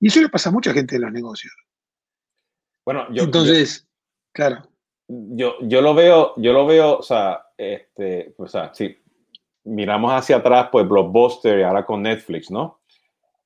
[0.01, 1.53] Y eso le pasa a mucha gente en los negocios.
[2.85, 3.25] Bueno, yo.
[3.25, 3.89] Entonces,
[4.33, 4.69] claro.
[5.09, 8.97] Yo, yo lo veo, yo lo veo, o sea, este, o sea, si
[9.65, 12.81] miramos hacia atrás, pues Blockbuster y ahora con Netflix, ¿no?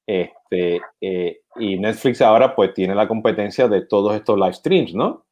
[0.07, 5.27] Este, eh, y Netflix ahora pues tiene la competencia de todos estos live streams, ¿no?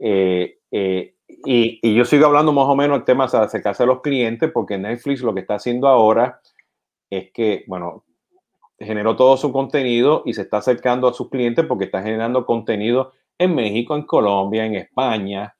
[0.00, 3.86] Eh, eh, y, y, yo sigo hablando más o menos el tema de acercarse a
[3.86, 6.40] los clientes porque Netflix lo que está haciendo ahora
[7.08, 8.04] es que, bueno,
[8.84, 13.12] generó todo su contenido y se está acercando a sus clientes porque está generando contenido
[13.38, 15.54] en México, en Colombia, en España,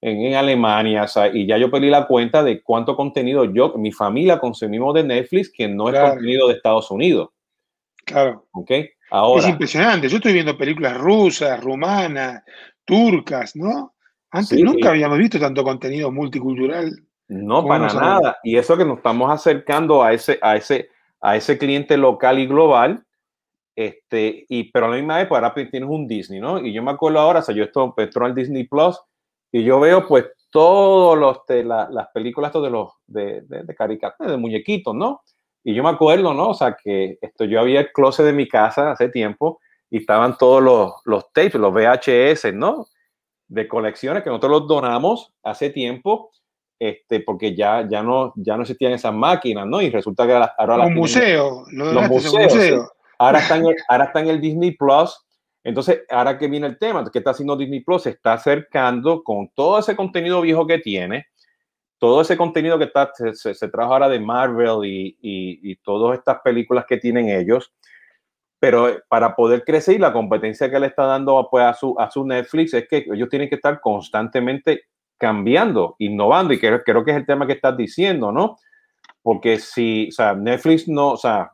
[0.00, 3.92] en, Alemania, o sea, y ya yo perdí la cuenta de cuánto contenido yo, mi
[3.92, 7.30] familia consumimos de Netflix que no es contenido de Estados Unidos.
[8.04, 8.46] Claro.
[8.52, 8.70] ¿Ok?
[9.10, 10.08] Ahora, es impresionante.
[10.08, 12.42] Yo estoy viendo películas rusas, rumanas,
[12.84, 13.94] turcas, ¿no?
[14.30, 16.90] Antes nunca habíamos visto tanto contenido multicultural.
[17.28, 18.38] No, para nada.
[18.42, 20.88] Y eso que nos estamos acercando a ese, a ese,
[21.22, 23.04] a ese cliente local y global.
[23.74, 26.58] Este, y, pero a la misma vez, pues ahora tienes un Disney, ¿no?
[26.58, 29.00] Y yo me acuerdo ahora, o sea, yo estoy en el Disney Plus
[29.50, 34.36] y yo veo pues todos los, las películas de los de, de, de caricaturas, de
[34.36, 35.22] muñequitos, ¿no?
[35.64, 36.50] Y yo me acuerdo, ¿no?
[36.50, 40.36] O sea, que esto, yo había el closet de mi casa hace tiempo y estaban
[40.36, 42.86] todos los, los tapes, los VHS, ¿no?
[43.48, 46.30] De colecciones que nosotros los donamos hace tiempo,
[46.82, 49.80] este, porque ya, ya, no, ya no existían esas máquinas, ¿no?
[49.80, 50.78] Y resulta que ahora...
[50.78, 52.90] Los museos, los museos.
[53.18, 55.16] Ahora, está en el, ahora en el Disney Plus.
[55.62, 58.02] Entonces, ahora que viene el tema, ¿qué está haciendo Disney Plus?
[58.02, 61.26] Se está acercando con todo ese contenido viejo que tiene,
[61.98, 66.40] todo ese contenido que está, se, se, trajo ahora de Marvel y, y, todas estas
[66.42, 67.72] películas que tienen ellos,
[68.58, 72.10] pero para poder crecer y la competencia que le está dando pues, a, su, a
[72.10, 74.86] su Netflix es que ellos tienen que estar constantemente
[75.22, 78.56] cambiando, innovando, y creo, creo que es el tema que estás diciendo, ¿no?
[79.22, 81.52] Porque si, o sea, Netflix no, o sea,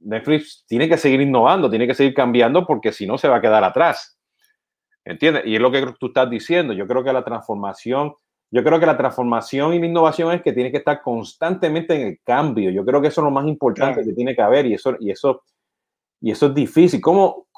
[0.00, 3.40] Netflix tiene que seguir innovando, tiene que seguir cambiando, porque si no se va a
[3.40, 4.18] quedar atrás.
[5.04, 5.44] ¿Entiendes?
[5.46, 6.72] Y es lo que tú estás diciendo.
[6.72, 8.14] Yo creo que la transformación
[8.50, 12.06] yo creo que la transformación y la innovación es que tiene que estar constantemente en
[12.06, 12.70] el cambio.
[12.70, 15.10] Yo creo que eso es lo más importante que tiene que haber y eso, y
[15.10, 15.42] eso,
[16.20, 17.00] y eso es difícil.
[17.00, 17.48] ¿Cómo,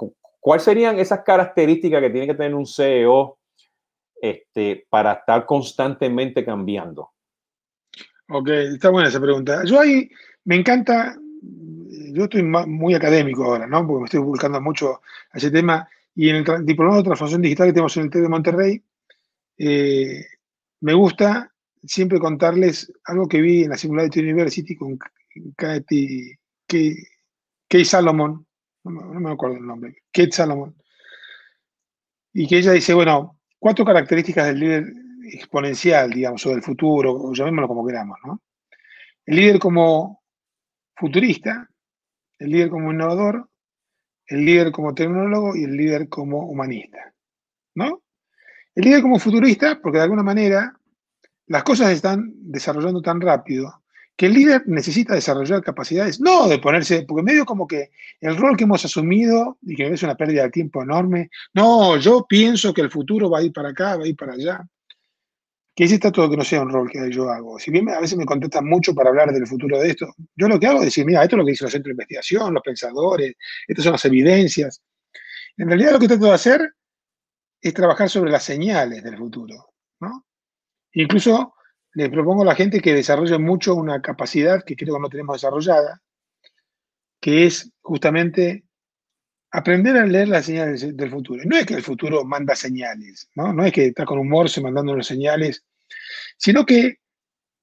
[0.40, 3.36] ¿Cuáles serían esas características que tiene que tener un CEO
[4.20, 7.10] este, para estar constantemente cambiando?
[8.28, 9.62] Ok, está buena esa pregunta.
[9.64, 10.10] Yo ahí
[10.44, 11.16] me encanta,
[12.12, 13.86] yo estoy muy académico ahora, ¿no?
[13.86, 15.00] Porque me estoy buscando mucho
[15.32, 18.22] a ese tema Y en el diplomado de transformación digital que tenemos en el TED
[18.22, 18.82] de Monterrey,
[19.58, 20.24] eh,
[20.80, 21.52] me gusta
[21.84, 24.98] siempre contarles algo que vi en la Singularity University con
[25.56, 28.46] Katie, Kate Salomon,
[28.84, 30.74] no, me acuerdo el nombre, Kate Salomon,
[32.32, 34.84] y que ella dice, bueno, cuatro características del líder
[35.32, 38.42] exponencial, digamos, o del futuro, o llamémoslo como queramos, ¿no?
[39.24, 40.22] El líder como
[40.94, 41.68] futurista,
[42.38, 43.48] el líder como innovador,
[44.26, 47.12] el líder como tecnólogo y el líder como humanista,
[47.74, 48.02] ¿no?
[48.74, 50.78] El líder como futurista, porque de alguna manera
[51.46, 53.82] las cosas están desarrollando tan rápido
[54.16, 58.56] que el líder necesita desarrollar capacidades, no de ponerse, porque medio como que el rol
[58.56, 62.80] que hemos asumido y que es una pérdida de tiempo enorme, no, yo pienso que
[62.80, 64.66] el futuro va a ir para acá, va a ir para allá,
[65.74, 67.58] que está todo que no sea un rol que yo hago.
[67.58, 70.58] Si bien a veces me contestan mucho para hablar del futuro de esto, yo lo
[70.58, 72.62] que hago es decir, mira, esto es lo que dicen los centros de investigación, los
[72.62, 73.34] pensadores,
[73.68, 74.80] estas son las evidencias.
[75.58, 76.72] En realidad lo que trato de hacer
[77.60, 80.24] es trabajar sobre las señales del futuro, ¿no?
[80.92, 81.55] Incluso
[81.96, 85.36] le propongo a la gente que desarrolle mucho una capacidad que creo que no tenemos
[85.36, 86.02] desarrollada,
[87.18, 88.64] que es justamente
[89.50, 91.42] aprender a leer las señales del futuro.
[91.46, 93.50] No es que el futuro manda señales, ¿no?
[93.54, 95.64] No es que está con un morse mandándonos señales,
[96.36, 96.98] sino que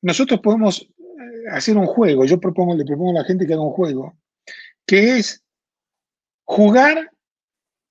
[0.01, 2.25] nosotros podemos eh, hacer un juego.
[2.25, 4.17] Yo propongo, le propongo a la gente que haga un juego,
[4.87, 5.43] que es
[6.43, 7.11] jugar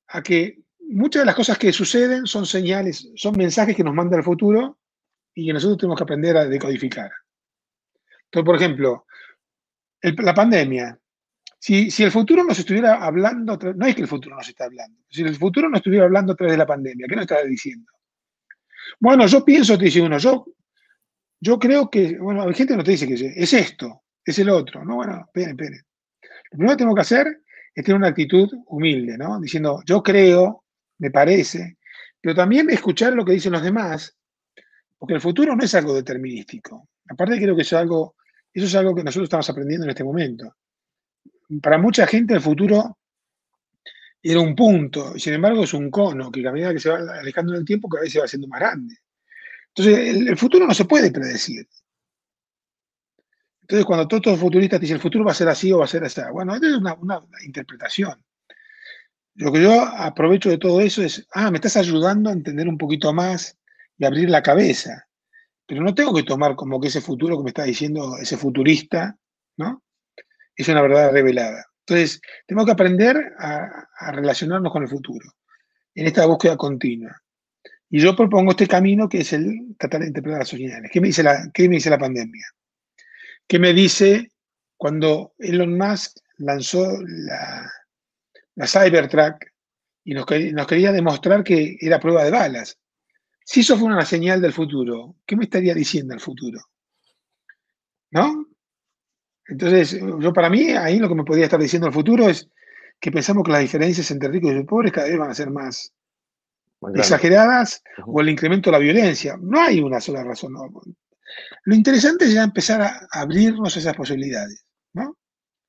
[0.08, 4.16] a que muchas de las cosas que suceden son señales, son mensajes que nos manda
[4.16, 4.80] el futuro
[5.34, 7.10] y que nosotros tenemos que aprender a decodificar.
[8.24, 9.06] Entonces, por ejemplo,
[10.02, 10.98] la pandemia.
[11.58, 15.22] Si, el futuro nos estuviera hablando, no es que el futuro nos está hablando, si
[15.22, 17.92] el futuro nos estuviera hablando a través de la pandemia, ¿qué nos está diciendo?
[18.98, 20.44] Bueno, yo pienso, te dice uno, yo,
[21.38, 24.48] yo creo que, bueno, hay gente que no te dice que es esto, es el
[24.48, 24.96] otro, ¿no?
[24.96, 25.82] Bueno, esperen, esperen.
[26.50, 27.42] Lo primero que tenemos que hacer
[27.72, 29.40] es tener una actitud humilde, ¿no?
[29.40, 30.64] Diciendo, yo creo,
[30.98, 31.78] me parece,
[32.20, 34.16] pero también escuchar lo que dicen los demás
[35.02, 36.90] porque el futuro no es algo determinístico.
[37.08, 38.14] Aparte creo que eso es algo,
[38.54, 40.54] es que nosotros estamos aprendiendo en este momento.
[41.60, 42.98] Para mucha gente el futuro
[44.22, 47.52] era un punto, sin embargo es un cono que a medida que se va alejando
[47.52, 48.94] en el tiempo cada vez se va haciendo más grande.
[49.74, 51.66] Entonces el, futuro no se puede predecir.
[53.62, 55.88] Entonces cuando todos los futuristas dicen el futuro va a ser así o va a
[55.88, 58.24] ser así, bueno, es una, una interpretación.
[59.34, 62.78] Lo que yo aprovecho de todo eso es, ah, me estás ayudando a entender un
[62.78, 63.58] poquito más
[64.06, 65.06] abrir la cabeza.
[65.66, 69.16] Pero no tengo que tomar como que ese futuro que me está diciendo ese futurista,
[69.56, 69.82] ¿no?
[70.56, 71.64] Es una verdad revelada.
[71.86, 75.34] Entonces, tenemos que aprender a, relacionarnos con el futuro,
[75.94, 77.20] en esta búsqueda continua.
[77.90, 80.90] Y yo propongo este camino que es el tratar de interpretar las señales.
[80.92, 82.44] ¿Qué me dice la, qué me dice la pandemia?
[83.46, 84.30] ¿Qué me dice
[84.76, 87.70] cuando Elon Musk lanzó la,
[88.54, 89.44] la Cybertruck
[90.04, 92.78] y nos, quería demostrar que era prueba de balas?
[93.44, 96.60] Si eso fuera una señal del futuro, ¿qué me estaría diciendo el futuro?
[98.10, 98.46] ¿No?
[99.46, 102.48] Entonces, yo para mí, ahí lo que me podría estar diciendo el futuro es
[103.00, 105.92] que pensamos que las diferencias entre ricos y pobres cada vez van a ser más
[106.94, 109.36] exageradas o el incremento de la violencia.
[109.40, 110.54] No hay una sola razón.
[111.64, 115.18] Lo interesante es ya empezar a abrirnos esas posibilidades, ¿no?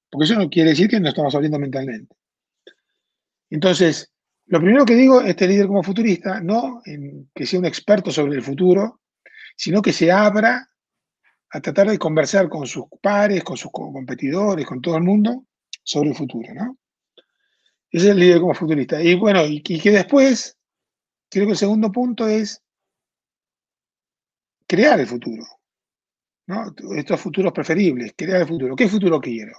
[0.10, 2.16] Porque eso no quiere decir que no estamos abriendo mentalmente.
[3.50, 4.13] Entonces,
[4.48, 6.82] lo primero que digo, este líder como futurista, no
[7.34, 9.02] que sea un experto sobre el futuro,
[9.56, 10.70] sino que se abra
[11.52, 15.46] a tratar de conversar con sus pares, con sus competidores, con todo el mundo
[15.84, 16.78] sobre el futuro, ¿no?
[17.92, 19.02] Ese es el líder como futurista.
[19.02, 20.58] Y bueno, y, que después,
[21.30, 22.62] creo que el segundo punto es
[24.66, 25.46] crear el futuro,
[26.48, 26.74] ¿no?
[26.96, 28.76] Estos futuros preferibles, crear el futuro.
[28.76, 29.54] ¿Qué futuro quiero?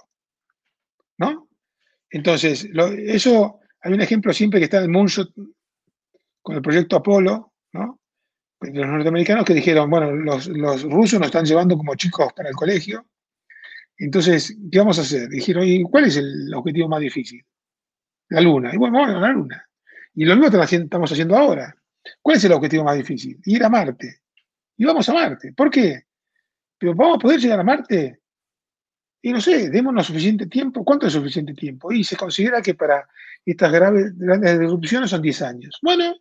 [1.17, 1.47] ¿No?
[2.09, 2.67] Entonces,
[2.97, 5.31] eso hay un ejemplo siempre que está en el Moonshot
[6.41, 7.99] con el proyecto Apolo, ¿no?
[8.61, 10.47] los norteamericanos que dijeron, bueno, los,
[10.83, 13.05] rusos nos están llevando como chicos para el colegio,
[13.97, 15.29] entonces, ¿qué vamos a hacer?
[15.29, 17.45] Dijeron, ¿y cuál es el objetivo más difícil?
[18.29, 18.73] La luna.
[18.73, 19.69] Y bueno, vamos a la luna.
[20.15, 21.75] Y lo mismo estamos haciendo ahora.
[22.23, 23.39] ¿Cuál es el objetivo más difícil?
[23.45, 24.21] Ir a Marte.
[24.77, 25.53] Y vamos a Marte.
[25.53, 26.05] ¿Por qué?
[26.79, 28.19] Pero vamos a poder llegar a Marte
[29.25, 30.85] y no sé, démonos suficiente tiempo.
[30.85, 31.91] ¿Cuánto es suficiente tiempo?
[31.91, 33.09] Y se considera que para
[33.43, 35.79] estas graves, grandes disrupciones son 10 años.
[35.81, 36.13] Bueno,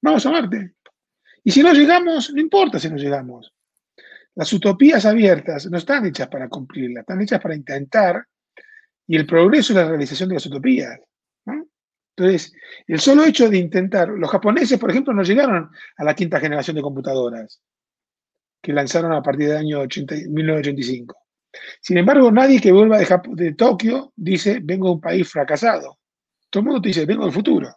[0.00, 0.74] vamos a Marte.
[1.42, 3.52] Y si no llegamos, no importa si no llegamos.
[4.36, 8.24] Las utopías abiertas no están hechas para cumplirlas, están hechas para intentar,
[9.08, 11.00] y el progreso es la realización de las utopías.
[12.16, 12.52] Entonces,
[12.86, 16.76] el solo hecho de intentar, los japoneses, por ejemplo, no llegaron a la quinta generación
[16.76, 17.60] de computadoras
[18.62, 21.29] que lanzaron a partir del año 1985.
[21.80, 25.98] Sin embargo, nadie que vuelva de, Tokio dice, vengo de un país fracasado.
[26.48, 27.68] Todo el mundo te dice, vengo del futuro.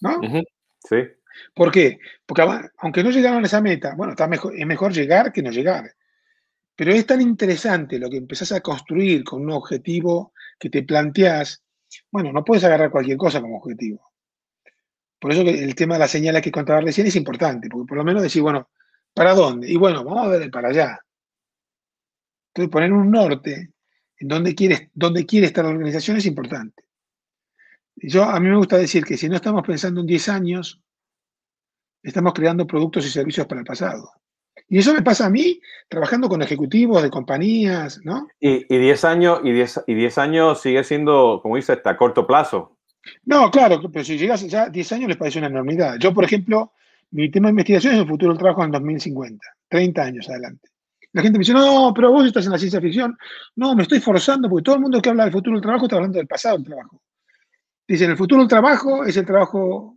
[0.00, 0.20] ¿no?
[0.88, 0.96] Sí.
[1.54, 1.98] ¿Por qué?
[2.26, 2.42] Porque
[2.78, 5.94] aunque no llegaron a esa meta, bueno, está mejor, es mejor llegar que no llegar.
[6.76, 11.62] Pero es tan interesante lo que empezás a construir con un objetivo que te planteás.
[12.10, 14.12] Bueno, no puedes agarrar cualquier cosa como objetivo.
[15.18, 18.04] Por eso el tema de la señal que contaba recién es importante, porque por lo
[18.04, 18.70] menos decir, bueno,
[19.12, 19.70] ¿para dónde?
[19.70, 20.98] Y bueno, vamos a ver para allá.
[22.50, 23.70] Entonces, poner un norte
[24.18, 26.84] en donde quiere, donde quiere estar la organización es importante.
[27.96, 30.80] Yo, a mí me gusta decir que si no estamos pensando en 10 años,
[32.02, 34.10] estamos creando productos y servicios para el pasado.
[34.68, 38.28] Y eso me pasa a mí trabajando con ejecutivos de compañías, ¿no?
[38.38, 42.78] Y 10 años, y diez, y diez años sigue siendo, como dice, a corto plazo.
[43.24, 45.96] No, claro, pero si llegas ya 10 años les parece una enormidad.
[45.98, 46.72] Yo, por ejemplo,
[47.10, 50.68] mi tema de investigación es el futuro del trabajo en 2050, 30 años adelante.
[51.12, 53.16] La gente me dice, no, pero vos estás en la ciencia ficción.
[53.56, 55.96] No, me estoy forzando porque todo el mundo que habla del futuro del trabajo está
[55.96, 57.02] hablando del pasado del trabajo.
[57.86, 59.96] Dicen, el futuro del trabajo es el trabajo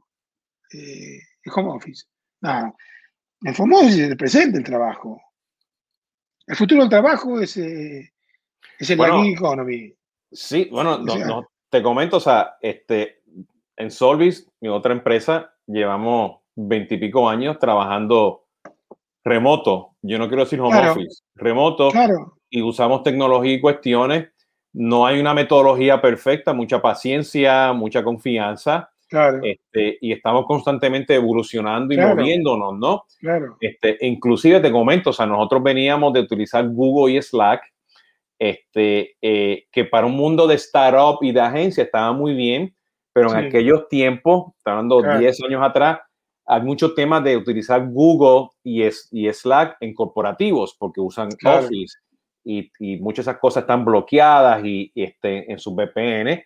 [0.71, 1.19] eh,
[1.53, 2.05] home office.
[2.41, 2.75] No,
[3.41, 5.21] el home office es el presente del trabajo.
[6.47, 8.11] El futuro del trabajo es, eh,
[8.79, 9.95] es el bueno, economy.
[10.31, 13.21] Sí, bueno, no, te comento, o sea, este,
[13.77, 18.42] en Solvis, mi otra empresa, llevamos veintipico años trabajando
[19.23, 19.91] remoto.
[20.01, 21.89] Yo no quiero decir home office, remoto.
[21.91, 22.37] Claro.
[22.49, 24.29] Y usamos tecnología y cuestiones.
[24.73, 28.89] No hay una metodología perfecta, mucha paciencia, mucha confianza.
[29.07, 29.41] Claro.
[29.43, 33.03] Este, y estamos constantemente evolucionando y moviéndonos, ¿no?
[33.19, 33.57] Claro.
[33.59, 37.61] Este, inclusive te comento, o sea, nosotros veníamos de utilizar Google y Slack,
[38.39, 42.75] este, eh, que para un mundo de startup y de agencia estaba muy bien,
[43.13, 45.99] pero en aquellos tiempos, hablando 10 años atrás,
[46.45, 51.97] hay muchos temas de utilizar Google y, y Slack en corporativos porque usan Office
[52.43, 56.43] y, y, muchas de esas cosas están bloqueadas y, este, en su VPN.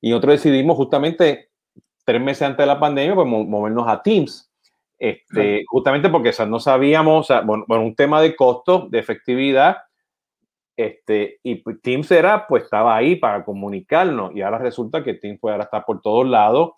[0.00, 1.48] Y nosotros decidimos justamente
[2.04, 4.50] tres meses antes de la pandemia pues, movernos a Teams.
[4.98, 9.78] Este, Justamente porque no sabíamos, bueno, un tema de costo, de efectividad,
[10.76, 15.40] este, y pues, Teams era, pues estaba ahí para comunicarnos y ahora resulta que Teams
[15.40, 16.72] puede ahora estar por todos lados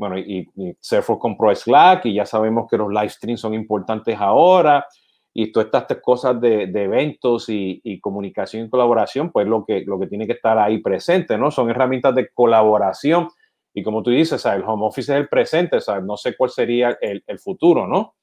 [0.00, 4.16] bueno, y, y Salesforce compró Slack y ya sabemos que los live streams son importantes
[4.18, 4.86] ahora
[5.34, 9.84] y todas estas cosas de, de eventos y, y, comunicación y colaboración, pues lo que,
[9.86, 11.50] lo que tiene que estar ahí presente, ¿no?
[11.50, 13.28] Son herramientas de colaboración
[13.74, 16.02] y como tú dices, el home office es el presente, ¿sabes?
[16.02, 18.14] no sé cuál sería el, el futuro, ¿no?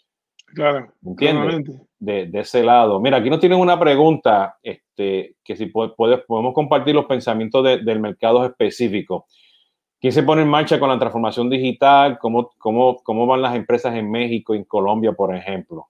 [0.47, 0.91] Claro.
[1.05, 1.79] ¿Entiendes?
[1.99, 2.99] De, de, ese lado.
[2.99, 7.77] Mira, aquí nos tienen una pregunta, este, que si puedes, podemos compartir los pensamientos de,
[7.83, 9.27] del mercado específico.
[9.99, 12.19] ¿Quién se pone en marcha con la transformación digital?
[12.19, 15.87] ¿Cómo, cómo, cómo van las empresas en México y en Colombia, por ejemplo?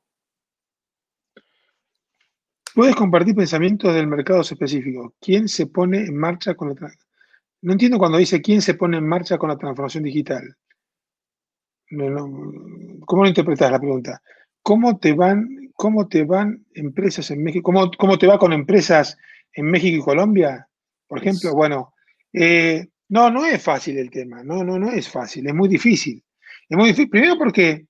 [2.74, 5.16] Puedes compartir pensamientos del mercado específico.
[5.20, 6.76] ¿Quién se pone en marcha con la
[7.62, 10.56] No entiendo cuando dice quién se pone en marcha con la transformación digital.
[11.90, 14.22] ¿Cómo lo interpretas la pregunta?
[14.62, 17.64] ¿Cómo te van, cómo te van empresas en México?
[17.64, 19.18] ¿Cómo, ¿Cómo, te va con empresas
[19.54, 20.68] en México y Colombia?
[21.08, 21.94] Por ejemplo, bueno,
[22.32, 26.24] eh, no, no es fácil el tema, no, no, no es fácil, es muy difícil.
[26.70, 27.88] Es muy difícil, primero porque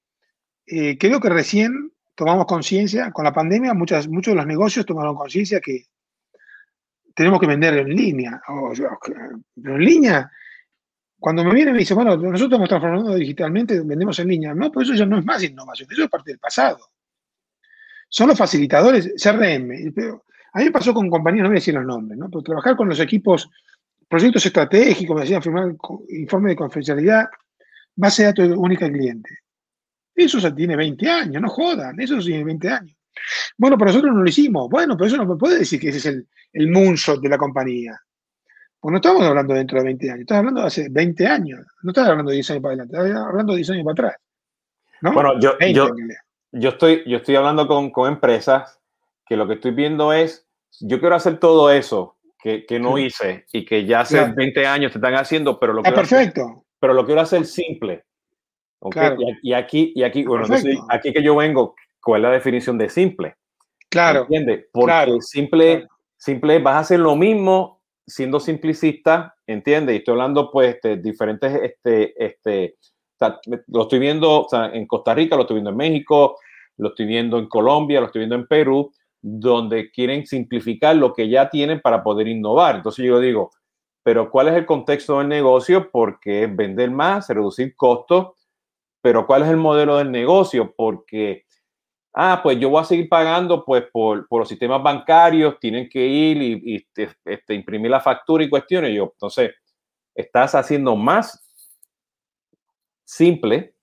[0.66, 5.16] eh, creo que recién tomamos conciencia, con la pandemia muchas, muchos de los negocios tomaron
[5.16, 5.86] conciencia que
[7.16, 8.40] tenemos que vender en línea.
[9.56, 10.32] pero en línea,
[11.20, 14.54] cuando me vienen y me dicen, bueno, nosotros estamos transformando digitalmente, vendemos en línea.
[14.54, 16.92] No, pues eso ya no es más innovación, eso es parte del pasado.
[18.08, 19.72] Son los facilitadores, CRM.
[20.54, 22.30] A mí me pasó con compañías, no voy a decir los nombres, ¿no?
[22.30, 23.50] Pero trabajar con los equipos
[24.08, 25.76] proyectos estratégicos, me decían firmar
[26.10, 27.26] informe de confidencialidad,
[27.96, 29.40] base de datos única al cliente.
[30.16, 32.98] Eso ya tiene 20 años, no jodan, eso tiene 20 años.
[33.58, 34.70] Bueno, pero nosotros no lo hicimos.
[34.70, 37.38] Bueno, pero eso no me puede decir que ese es el, el moonshot de la
[37.38, 38.00] compañía.
[38.80, 41.60] Pues no estamos hablando dentro de 20 años, estás hablando de hace 20 años.
[41.82, 44.22] No estás hablando de 10 años para adelante, estás hablando de 10 años para atrás.
[45.02, 45.90] Bueno, yo, yo,
[46.52, 48.80] yo, estoy, yo estoy hablando con, con empresas
[49.26, 50.48] que lo que estoy viendo es,
[50.80, 55.00] yo quiero hacer todo eso, que, no hice y que ya hace 20 años te
[55.00, 56.66] están haciendo, pero lo que perfecto.
[56.80, 58.04] pero lo quiero hacer simple.
[59.42, 60.46] Y, aquí, y aquí, bueno,
[60.90, 63.36] aquí que yo vengo, ¿cuál es la definición de simple?
[63.90, 64.22] Claro.
[64.22, 64.66] ¿Entiendes?
[64.72, 69.96] Porque simple, simple, vas a hacer lo mismo siendo simplicista, ¿entiendes?
[69.96, 72.76] Y estoy hablando, pues, de diferentes, este, este,
[73.68, 76.38] lo estoy viendo en Costa Rica, lo estoy viendo en México,
[76.78, 78.94] lo estoy viendo en Colombia, lo estoy viendo en Perú,
[79.30, 82.78] donde quieren simplificar lo que ya tienen para poder innovar.
[82.78, 83.52] Entonces yo digo,
[84.04, 85.92] pero ¿cuál es el contexto del negocio?
[85.92, 88.30] Porque es vender más, reducir costos,
[89.02, 90.74] pero ¿cuál es el modelo del negocio?
[90.76, 91.44] Porque,
[92.14, 96.06] ah, pues yo voy a seguir pagando pues por, por los sistemas bancarios, tienen que
[96.08, 98.96] ir y, este, este, imprimir la factura y cuestiones.
[98.96, 99.52] Yo, entonces,
[100.16, 101.44] estás haciendo más
[103.04, 103.76] simple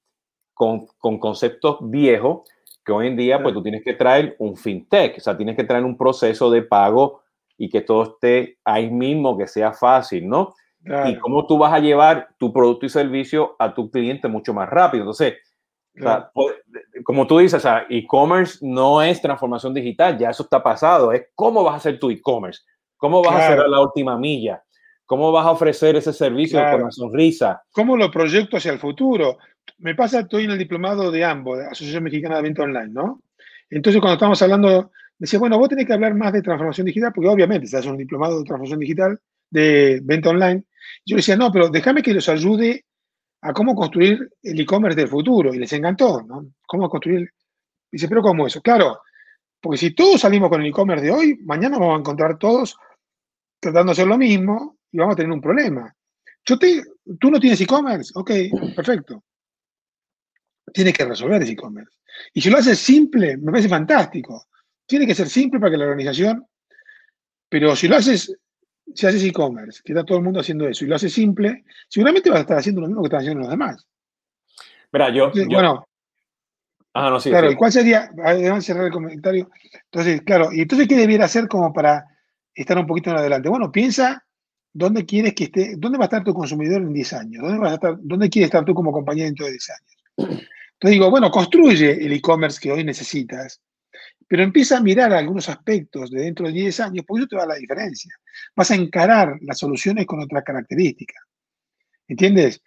[0.54, 2.48] con, con conceptos viejos
[2.84, 5.64] que hoy en día, pues tú tienes que traer un fintech, o sea, tienes que
[5.64, 7.22] traer un proceso de pago
[7.56, 10.54] y que todo esté ahí mismo, que sea fácil, ¿no?
[11.06, 14.68] Y cómo tú vas a llevar tu producto y servicio a tu cliente mucho más
[14.68, 15.04] rápido.
[15.04, 15.34] Entonces,
[16.34, 16.56] pues,
[17.04, 21.28] como tú dices, o sea, e-commerce no es transformación digital, ya eso está pasado, es
[21.34, 22.62] cómo vas a hacer tu e-commerce,
[22.98, 24.62] cómo vas a hacer la última milla,
[25.06, 27.62] cómo vas a ofrecer ese servicio con la sonrisa.
[27.72, 29.38] ¿Cómo lo proyecto hacia el futuro?
[29.78, 33.22] Me pasa, estoy en el diplomado de AMBO, de Asociación Mexicana de Venta Online, ¿no?
[33.70, 37.12] Entonces, cuando estamos hablando, me decía, bueno, vos tenés que hablar más de transformación digital,
[37.14, 40.64] porque obviamente estás un diplomado de transformación digital, de venta online.
[41.04, 42.84] Yo decía, no, pero déjame que los ayude
[43.42, 45.52] a cómo construir el e-commerce del futuro.
[45.52, 46.46] Y les encantó, ¿no?
[46.66, 47.30] Cómo construir.
[47.90, 48.60] Dice, pero ¿cómo eso?
[48.60, 49.00] Claro,
[49.60, 52.76] porque si todos salimos con el e-commerce de hoy, mañana vamos a encontrar todos
[53.60, 55.94] tratando de hacer lo mismo y vamos a tener un problema.
[56.44, 58.30] Tú no tienes e-commerce, ok,
[58.76, 59.24] perfecto.
[60.72, 61.96] Tienes que resolver ese e-commerce.
[62.32, 64.46] Y si lo haces simple, me parece fantástico.
[64.86, 66.46] Tiene que ser simple para que la organización,
[67.48, 68.36] pero si lo haces
[68.92, 72.28] si haces e-commerce, que está todo el mundo haciendo eso, y lo haces simple, seguramente
[72.28, 73.86] vas a estar haciendo lo mismo que están haciendo los demás.
[74.92, 75.86] Mira, yo, Bueno.
[76.96, 78.08] Ah, no, sí, claro, ¿y cuál sería?
[78.24, 79.50] Además, cerrar el comentario.
[79.86, 82.04] Entonces, claro, ¿y entonces qué debiera hacer como para
[82.54, 83.48] estar un poquito en adelante?
[83.48, 84.24] Bueno, piensa
[84.72, 87.72] dónde quieres que esté, dónde va a estar tu consumidor en 10 años, dónde, vas
[87.72, 90.03] a estar, dónde quieres estar tú como compañía dentro de 10 años.
[90.16, 93.60] Entonces digo, bueno, construye el e-commerce que hoy necesitas,
[94.28, 97.44] pero empieza a mirar algunos aspectos de dentro de 10 años, porque eso te va
[97.44, 98.14] a la diferencia.
[98.56, 101.22] Vas a encarar las soluciones con otras características.
[102.08, 102.62] ¿Entiendes?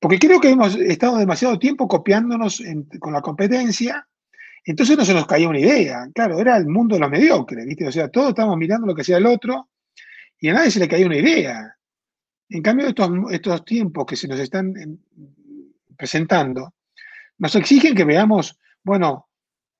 [0.00, 2.62] Porque creo que hemos estado demasiado tiempo copiándonos
[2.98, 4.06] con la competencia,
[4.64, 6.08] entonces no se nos caía una idea.
[6.14, 7.86] Claro, era el mundo de los mediocres, ¿viste?
[7.86, 9.70] O sea, todos estábamos mirando lo que hacía el otro
[10.40, 11.76] y a nadie se le caía una idea.
[12.48, 14.74] En cambio, estos, estos tiempos que se nos están
[15.96, 16.74] presentando,
[17.38, 19.28] nos exigen que veamos, bueno,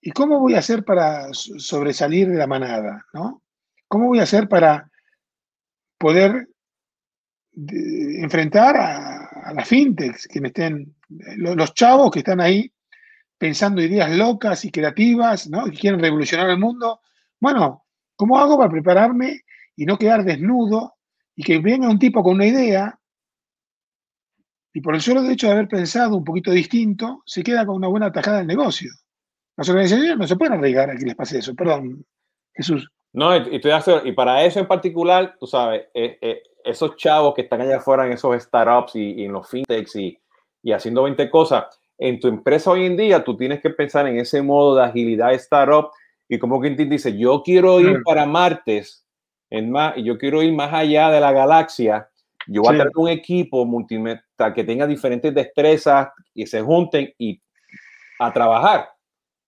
[0.07, 3.07] ¿Y cómo voy a hacer para sobresalir de la manada?
[3.15, 3.43] ¿no?
[3.89, 4.91] ¿Cómo voy a hacer para
[5.97, 6.47] poder
[7.57, 12.71] enfrentar a, las fintechs que me estén, los, chavos que están ahí
[13.39, 15.65] pensando ideas locas y creativas, ¿no?
[15.65, 17.01] que quieren revolucionar el mundo?
[17.41, 19.41] Bueno, ¿cómo hago para prepararme
[19.75, 20.97] y no quedar desnudo
[21.35, 22.99] y que venga un tipo con una idea
[24.75, 27.89] y por el solo hecho de haber pensado un poquito distinto, se queda con una
[27.89, 28.91] buena tajada del negocio?
[29.57, 31.55] Las organizaciones no se pueden arriesgar a que les pase eso.
[31.55, 32.05] Perdón,
[32.53, 32.91] Jesús.
[33.13, 33.61] No, y,
[34.05, 38.05] y para eso en particular, tú sabes, eh, eh, esos chavos que están allá afuera
[38.05, 40.19] en esos startups y, en los fintechs y,
[40.61, 41.67] y, haciendo 20 cosas,
[41.97, 45.33] en tu empresa hoy en día tú tienes que pensar en ese modo de agilidad
[45.35, 45.91] startup
[46.29, 49.07] y como quien dice, yo quiero ir para Martes,
[49.51, 52.09] en más, y yo quiero ir más allá de la galaxia,
[52.49, 53.65] yo voy a tener un equipo
[54.39, 57.41] multimedia que tenga diferentes destrezas y se junten y
[58.19, 58.91] a trabajar.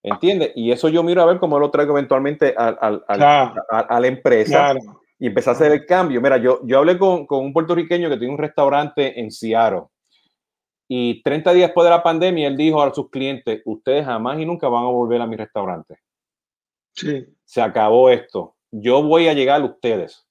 [0.03, 0.53] ¿Entiendes?
[0.55, 4.75] Y eso yo miro a ver cómo lo traigo eventualmente a, la empresa
[5.19, 6.21] y empecé a hacer el cambio.
[6.21, 9.85] Mira, yo, yo hablé con, un puertorriqueño que tiene un restaurante en Seattle
[10.89, 14.47] y 30 días después de la pandemia él dijo a sus clientes, ustedes jamás y
[14.47, 15.99] nunca van a volver a mi restaurante.
[16.95, 17.27] Sí.
[17.45, 18.55] Se acabó esto.
[18.71, 20.25] Yo voy a llegar a ustedes.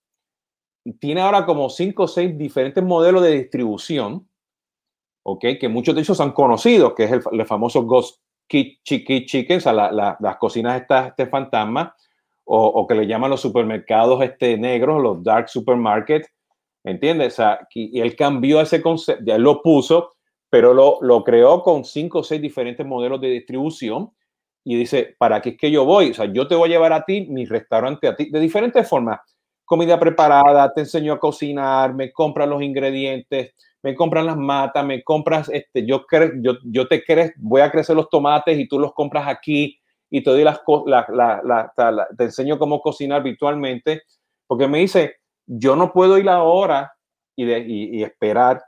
[0.99, 4.25] Tiene ahora como 5 o 6 diferentes modelos de distribución,
[5.26, 5.45] ¿ok?
[5.59, 9.59] Que muchos de ellos han conocido, que es el, el famoso Ghost Chicken, chicken, o
[9.59, 11.95] sea, las cocinas estas, este fantasma,
[12.47, 16.32] o, que le llaman los supermercados este negros, los dark supermarkets,
[16.84, 17.34] ¿entiendes?
[17.34, 20.11] O sea, y él cambió ese concepto, ya él lo puso,
[20.47, 24.11] pero lo, lo creó con cinco o seis diferentes modelos de distribución
[24.63, 26.11] y dice, ¿para qué es que yo voy?
[26.11, 28.88] O sea, yo te voy a llevar a ti, mi restaurante a ti, de diferentes
[28.88, 29.19] formas.
[29.65, 33.55] Comida preparada, te enseño a cocinar, me compras los ingredientes,
[33.86, 36.07] me compran las matas, me compras, este, yo,
[36.41, 39.79] yo, yo te crees, voy a crecer los tomates y tú los compras aquí
[40.09, 41.71] y te doy las, la,
[42.17, 44.01] te enseño cómo cocinar virtualmente,
[44.47, 46.93] porque me dice, yo no puedo ir ahora
[47.36, 48.63] y, y, esperar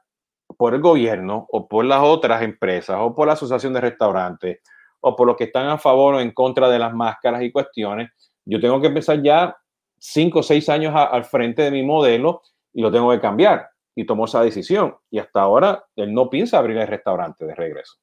[0.55, 4.59] por el gobierno o por las otras empresas o por la asociación de restaurantes
[4.99, 8.11] o por los que están a favor o en contra de las máscaras y cuestiones.
[8.45, 9.57] Yo tengo que empezar ya
[9.97, 13.68] cinco o seis años al frente de mi modelo y lo tengo que cambiar
[13.98, 14.95] y tomó esa decisión.
[15.10, 17.95] Y hasta ahora él no piensa abrir el restaurante de regreso.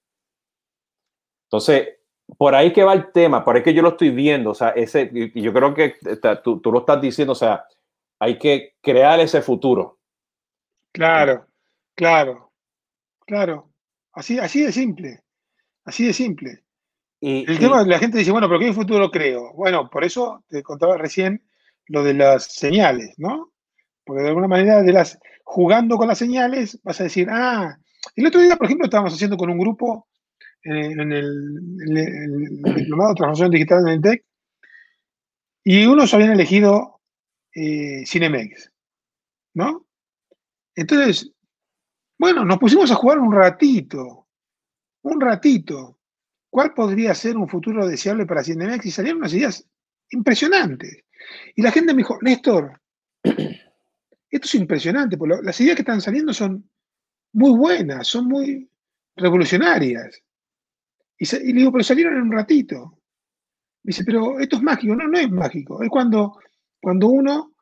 [1.46, 2.00] Entonces,
[2.36, 4.70] por ahí que va el tema, por ahí que yo lo estoy viendo, o sea,
[4.70, 5.94] ese, y yo creo que
[6.42, 7.64] tú, tú, lo estás diciendo, o sea,
[8.18, 10.00] hay que crear ese futuro.
[10.92, 11.46] Claro,
[11.94, 12.50] claro,
[13.24, 13.70] claro.
[14.14, 15.22] Así, así de simple,
[15.84, 16.64] así de simple.
[17.20, 19.52] Y, el tema, la gente dice, bueno, pero ¿qué futuro creo?
[19.52, 21.46] Bueno, por eso te contaba recién
[21.86, 23.52] lo de las señales, ¿no?
[24.04, 27.78] Porque de alguna manera de las, jugando con las señales, vas a decir, ah,
[28.16, 30.08] el otro día, por ejemplo, estábamos haciendo con un grupo
[30.62, 34.24] en, el, diplomado de transformación digital en el TEC,
[35.62, 37.00] y unos habían elegido
[37.54, 38.70] eh, Cinemex,
[39.54, 39.86] ¿no?
[40.74, 41.30] Entonces,
[42.18, 44.28] bueno, nos pusimos a jugar un ratito,
[45.02, 45.98] un ratito.
[46.50, 48.86] ¿Cuál podría ser un futuro deseable para Cinemex?
[48.86, 49.66] Y salieron unas ideas
[50.10, 51.04] impresionantes.
[51.56, 52.80] Y la gente me dijo, Néstor,
[54.34, 56.68] esto es impresionante, porque las ideas que están saliendo son
[57.32, 58.68] muy buenas, son muy
[59.16, 60.20] revolucionarias.
[61.18, 62.98] Y, le digo, pero salieron en un ratito.
[63.82, 64.96] dice, pero esto es mágico.
[64.96, 65.82] No, no es mágico.
[65.82, 66.38] Es cuando,
[66.80, 67.54] cuando uno,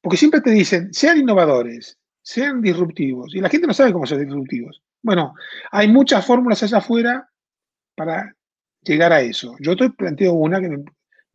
[0.00, 3.34] porque siempre te dicen, sean innovadores, sean disruptivos.
[3.34, 4.82] Y la gente no sabe cómo ser disruptivos.
[5.02, 5.34] Bueno,
[5.70, 7.30] hay muchas fórmulas allá afuera
[7.94, 8.34] para
[8.82, 9.54] llegar a eso.
[9.60, 10.84] Yo te planteo una que me,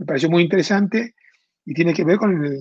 [0.06, 1.16] pareció muy interesante
[1.66, 2.60] y tiene que ver con el,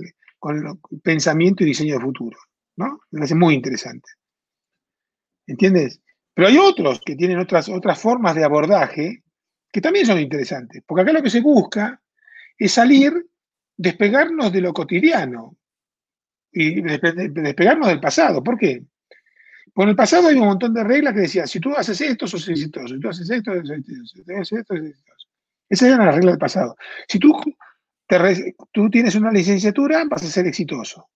[1.02, 2.38] pensamiento y diseño de futuro.
[2.76, 3.00] ¿no?
[3.10, 4.10] Me parece muy interesante.
[5.46, 6.00] ¿Entiendes?
[6.34, 9.22] Pero hay otros que tienen otras, otras formas de abordaje
[9.70, 12.00] que también son interesantes, porque acá lo que se busca
[12.58, 13.12] es salir,
[13.76, 15.56] despegarnos de lo cotidiano
[16.52, 18.42] y despegarnos del pasado.
[18.42, 18.84] ¿Por qué?
[19.72, 22.26] Porque en el pasado hay un montón de reglas que decían, si tú haces esto,
[22.26, 25.28] sos exitoso, si tú haces esto, sos exitoso, si tú haces esto, sos exitoso.
[25.70, 26.76] Esas eran las reglas del pasado.
[27.08, 27.32] Si tú,
[28.72, 31.08] tú tienes una licenciatura, vas a ser exitoso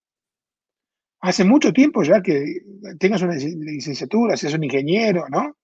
[1.20, 2.62] hace mucho tiempo ya que
[2.98, 5.56] tengas una licenciatura, seas un ingeniero, ¿no?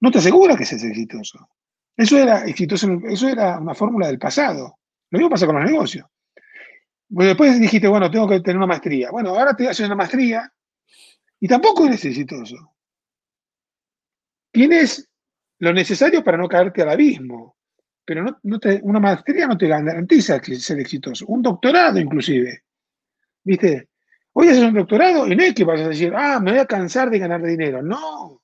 [0.00, 1.50] No te asegura que seas exitoso.
[1.96, 4.78] Eso era exitoso, eso era una fórmula del pasado.
[5.10, 6.06] Lo mismo pasa con los negocios.
[7.08, 9.10] después dijiste, bueno, tengo que tener una maestría.
[9.10, 10.50] Bueno, ahora te haces una maestría
[11.40, 12.74] y tampoco eres exitoso.
[14.52, 15.08] Tienes
[15.58, 17.56] lo necesario para no caerte al abismo,
[18.10, 18.40] pero no,
[18.82, 21.26] una maestría no te garantiza ser exitoso.
[21.28, 22.64] Un doctorado inclusive.
[23.44, 23.90] ¿Viste?
[24.32, 26.66] Hoy haces un doctorado y no es que vas a decir, ah, me voy a
[26.66, 27.82] cansar de ganar dinero.
[27.82, 28.42] No.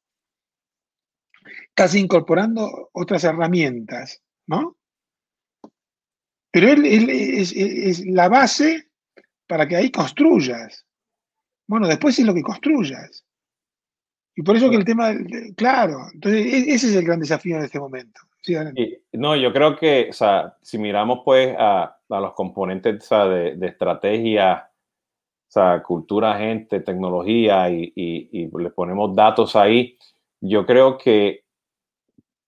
[1.70, 4.76] Estás incorporando otras herramientas, ¿no?
[6.52, 8.88] Pero él, es, la base
[9.48, 10.86] para que ahí construyas.
[11.66, 13.26] Bueno, después es lo que construyas.
[14.36, 15.12] Y por eso que el tema,
[15.56, 18.20] claro, entonces e, ese es el gran desafío en este momento.
[19.12, 24.70] No, yo creo que, o sea, si miramos pues a, los componentes de, de, estrategia
[25.48, 29.96] o sea, cultura, gente, tecnología y, y, le ponemos datos ahí,
[30.40, 31.44] yo creo que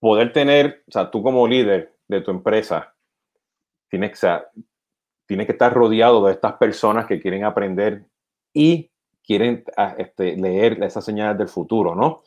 [0.00, 2.94] poder tener, o sea, tú como líder de tu empresa,
[3.88, 4.42] tienes, o
[5.26, 8.04] tienes que estar rodeado de estas personas que quieren aprender
[8.52, 8.90] y
[9.22, 12.22] quieren ah, este, leer esas señales del futuro, ¿no?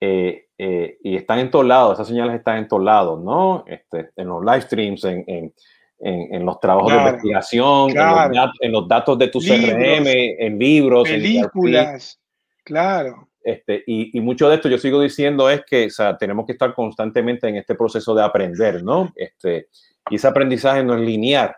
[0.00, 3.64] Eh, eh, y están en todos lados, esas señales están en todos lados, ¿no?
[3.66, 5.52] Este, en los live streams, en, en,
[6.00, 12.20] en, los trabajos de investigación, en, los datos de tu CRM, en libros, películas,
[12.64, 13.28] claro.
[13.42, 16.52] Este, y, y, mucho de esto yo sigo diciendo es que o sea, tenemos que
[16.52, 19.12] estar constantemente en este proceso de aprender, ¿no?
[19.16, 19.68] Este,
[20.10, 21.54] y ese aprendizaje no es lineal.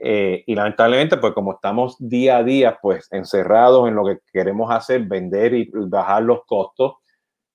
[0.00, 4.70] Eh, y lamentablemente, pues como estamos día a día, pues encerrados en lo que queremos
[4.70, 6.94] hacer, vender y bajar los costos,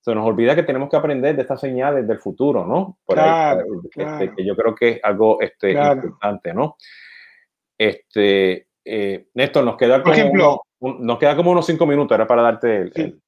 [0.04, 2.98] se nos olvida que tenemos que aprender de estas señales del futuro, ¿no?
[3.06, 3.58] Por ahí,
[3.96, 6.76] este, que yo creo que es algo este, importante, ¿no?
[7.78, 12.42] Este, eh, Néstor, nos queda, como ejemplo, nos queda como unos cinco minutos, era para
[12.42, 12.92] darte el...
[12.92, 13.18] Sí.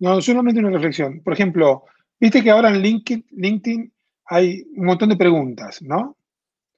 [0.00, 1.20] No, solamente una reflexión.
[1.22, 1.84] Por ejemplo,
[2.18, 3.92] viste que ahora en LinkedIn, LinkedIn
[4.26, 6.16] hay un montón de preguntas, ¿no?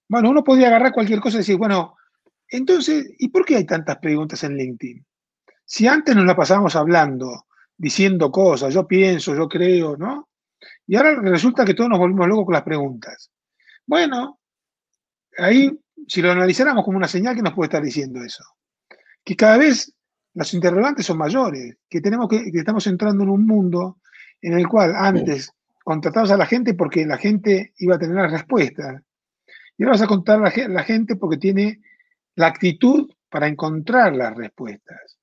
[0.08, 1.94] Bueno, uno podría agarrar cualquier cosa y decir, bueno,
[2.48, 5.06] entonces, ¿y por qué hay tantas preguntas en LinkedIn?
[5.64, 7.44] Si antes nos la pasábamos hablando
[7.78, 10.28] diciendo cosas, yo pienso, yo creo, ¿no?
[10.86, 13.30] Y ahora resulta que todos nos volvimos locos con las preguntas.
[13.86, 14.40] Bueno,
[15.38, 15.70] ahí,
[16.06, 18.44] si lo analizáramos como una señal, ¿qué nos puede estar diciendo eso?
[19.24, 19.94] Que cada vez
[20.34, 23.98] los interrogantes son mayores, que, tenemos que, estamos entrando en un mundo
[24.40, 25.52] en el cual antes
[25.84, 29.02] contratabas a la gente porque la gente iba a tener las respuestas.
[29.76, 31.80] Y ahora vas a contar a la gente porque tiene
[32.34, 35.18] la actitud para encontrar las respuestas.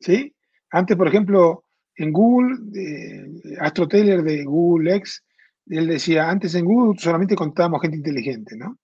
[0.00, 0.34] ¿Sí?
[0.70, 1.64] Antes, por ejemplo,
[1.96, 5.24] en Google, eh, Astro Taylor de Google X,
[5.66, 8.78] él decía, antes en Google solamente contábamos gente inteligente, ¿no?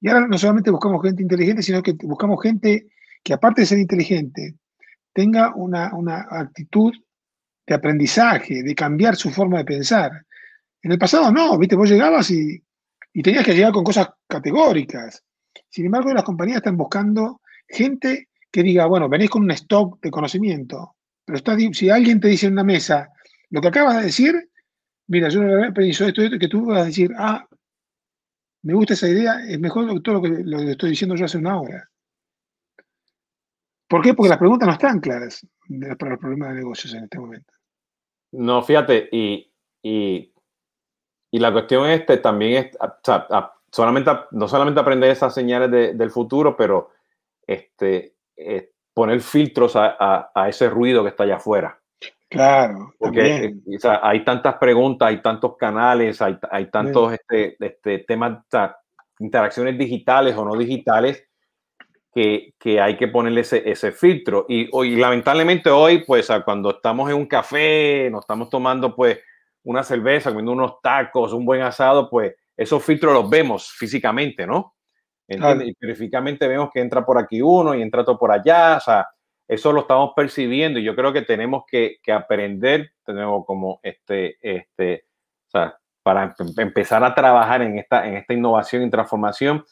[0.00, 2.88] Y ahora no solamente buscamos gente inteligente, sino que buscamos gente
[3.22, 4.56] que aparte de ser inteligente,
[5.12, 6.92] tenga una, actitud
[7.66, 10.10] de aprendizaje, de cambiar su forma de pensar.
[10.82, 12.60] En el pasado no, viste, vos llegabas y,
[13.12, 15.22] y tenías que llegar con cosas categóricas.
[15.68, 20.10] Sin embargo, las compañías están buscando gente que diga, bueno, venís con un stock de
[20.10, 23.10] conocimiento, pero está, si alguien te dice en una mesa
[23.50, 24.50] lo que acabas de decir,
[25.06, 27.46] mira, yo no pensado esto, esto, que tú vas a decir, ah,
[28.62, 31.38] me gusta esa idea, es mejor que todo lo que, lo estoy diciendo yo hace
[31.38, 31.88] una hora.
[33.88, 34.14] ¿Por qué?
[34.14, 35.46] Porque las preguntas no están claras
[35.98, 37.52] para los problemas de negocios en este momento.
[38.32, 39.52] No, fíjate, y
[39.82, 40.32] y,
[41.32, 42.78] la cuestión este también es,
[43.70, 46.90] solamente, no solamente aprender esas señales del futuro, pero
[47.46, 51.78] este, eh, poner filtros a, a, ese ruido que está allá afuera.
[52.28, 52.94] Claro.
[52.98, 58.00] Porque eh, o sea, hay tantas preguntas, hay tantos canales, hay, hay tantos este, este,
[58.00, 58.38] temas,
[59.18, 61.26] interacciones digitales o no digitales,
[62.14, 64.46] que, que, hay que ponerle ese, ese filtro.
[64.48, 69.18] Y, hoy, lamentablemente hoy, pues cuando estamos en un café, nos estamos tomando pues
[69.64, 74.74] una cerveza, comiendo unos tacos, un buen asado, pues esos filtros los vemos físicamente, ¿no?
[75.34, 79.06] Y físicamente vemos que entra por aquí uno y entra todo por allá, o sea,
[79.48, 84.36] eso lo estamos percibiendo y yo creo que tenemos que, que aprender, tenemos como este,
[84.40, 85.04] este,
[85.48, 89.64] o sea, para empezar a trabajar en esta, en esta innovación y transformación,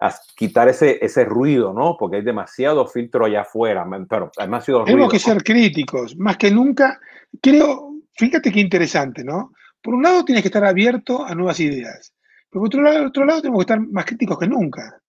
[0.00, 1.96] a quitar ese, ese ruido, ¿no?
[1.98, 6.50] Porque hay demasiado filtro allá afuera, pero hay demasiado Tenemos que ser críticos, más que
[6.50, 6.98] nunca.
[7.40, 9.52] Creo, fíjate qué interesante, ¿no?
[9.82, 12.14] Por un lado tienes que estar abierto a nuevas ideas,
[12.50, 14.99] pero por otro lado, otro lado tenemos que estar más críticos que nunca,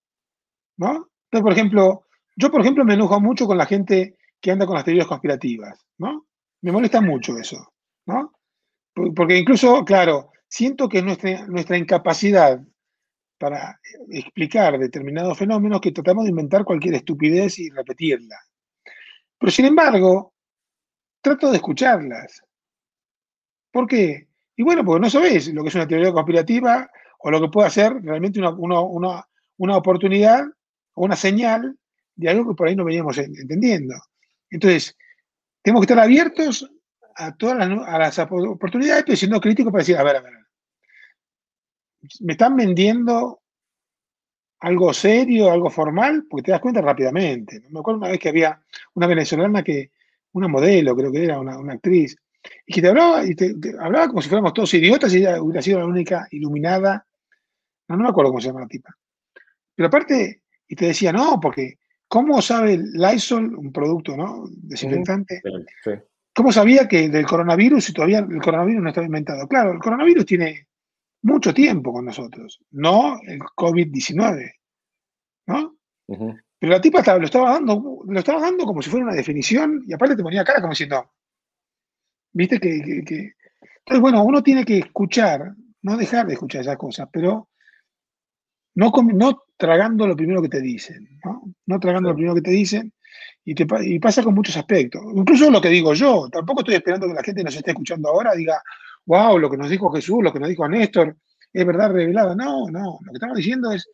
[0.78, 1.09] ¿no?
[1.26, 2.05] Entonces, por ejemplo,
[2.36, 5.86] yo, por ejemplo, me enojo mucho con la gente que anda con las teorías conspirativas,
[5.97, 6.28] ¿no?
[6.61, 7.74] Me molesta mucho eso,
[8.05, 8.34] ¿no?
[9.15, 12.61] Porque incluso, claro, siento que nuestra, nuestra incapacidad
[13.38, 18.38] para explicar determinados fenómenos que tratamos de inventar cualquier estupidez y repetirla.
[19.39, 20.36] Pero sin embargo,
[21.22, 22.43] trato de escucharlas.
[23.72, 24.28] ¿Por qué?
[24.55, 27.69] Y bueno, porque no sabes lo que es una teoría conspirativa o lo que puede
[27.72, 28.51] ser realmente una,
[29.57, 30.51] una, oportunidad o
[31.05, 31.77] una señal
[32.15, 33.95] de algo que por ahí no veníamos entendiendo.
[34.49, 34.95] Entonces,
[35.61, 36.69] tenemos que estar abiertos
[37.15, 40.33] a todas las, a oportunidades, pero siendo críticos para decir, a ver, a ver,
[42.19, 43.41] me están vendiendo
[44.59, 47.61] algo serio, algo formal, porque te das cuenta rápidamente.
[47.69, 48.61] Me acuerdo una vez que había
[48.93, 49.91] una venezolana que,
[50.33, 52.15] una modelo, creo que era una, actriz,
[52.65, 55.61] y que te hablaba, y te, hablaba como si fuéramos todos idiotas y ella hubiera
[55.61, 57.05] sido la única iluminada.
[57.87, 58.95] No, no me acuerdo cómo se llama la tipa.
[59.75, 60.41] Pero aparte,
[60.72, 64.45] y te decía, no, porque ¿cómo sabe Lysol, un producto ¿no?
[64.49, 65.41] desinfectante?
[66.34, 69.49] ¿Cómo sabía que del coronavirus y todavía el coronavirus no estaba inventado?
[69.49, 70.69] Claro, el coronavirus tiene
[71.24, 74.49] mucho tiempo con nosotros, no el COVID-19,
[75.47, 75.76] ¿no?
[76.07, 79.91] Pero la tipa lo estaba dando, lo estaba dando como si fuera una definición y
[79.91, 81.11] aparte te ponía cara como diciendo,
[82.32, 87.49] viste que, Entonces, bueno, uno tiene que escuchar, no dejar de escuchar esas cosas, pero
[88.76, 91.43] no, no tragando lo primero que te dicen, ¿no?
[91.68, 92.91] No tragando lo primero que te dicen
[93.45, 95.03] y, te, y pasa con muchos aspectos.
[95.14, 98.34] Incluso lo que digo yo, tampoco estoy esperando que la gente nos esté escuchando ahora
[98.34, 98.59] diga,
[99.05, 101.16] wow, lo que nos dijo Jesús, lo que nos dijo Néstor,
[101.53, 102.34] es verdad revelada.
[102.34, 103.88] No, no, lo que estamos diciendo es,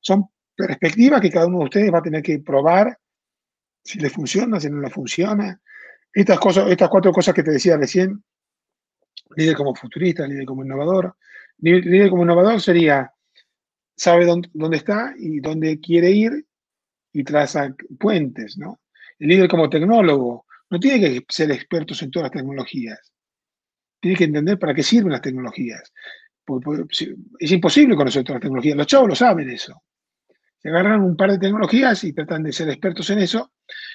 [0.00, 2.98] son perspectivas que cada uno de ustedes va a tener que probar
[3.84, 5.60] si le funciona, si no le funciona.
[6.12, 8.24] Estas, cosas, estas cuatro cosas que te decía recién,
[9.36, 11.14] líder como futurista, líder como innovador.
[11.58, 13.12] Líder como innovador sería,
[13.96, 16.46] sabe dónde, dónde está y dónde quiere ir
[17.12, 18.80] y traza puentes, ¿no?
[19.18, 23.12] El líder como tecnólogo no tiene que ser experto en todas las tecnologías
[24.02, 25.92] tiene que entender para qué sirven las tecnologías.
[27.38, 28.76] es imposible conocer todas las tecnologías.
[28.76, 29.80] Los chavos lo saben eso.
[30.58, 33.52] Se agarran un par de tecnologías y tratan de ser expertos en eso,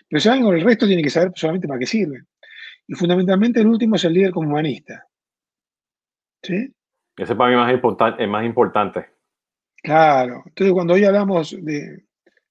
[0.09, 2.25] pero saben que el resto tiene que saber solamente para qué sirven.
[2.87, 5.05] Y fundamentalmente el último es el líder como humanista.
[6.41, 6.73] ¿Sí?
[7.17, 9.07] Ese para mí más es más importante.
[9.83, 10.43] Claro.
[10.45, 12.03] Entonces, cuando hoy hablamos de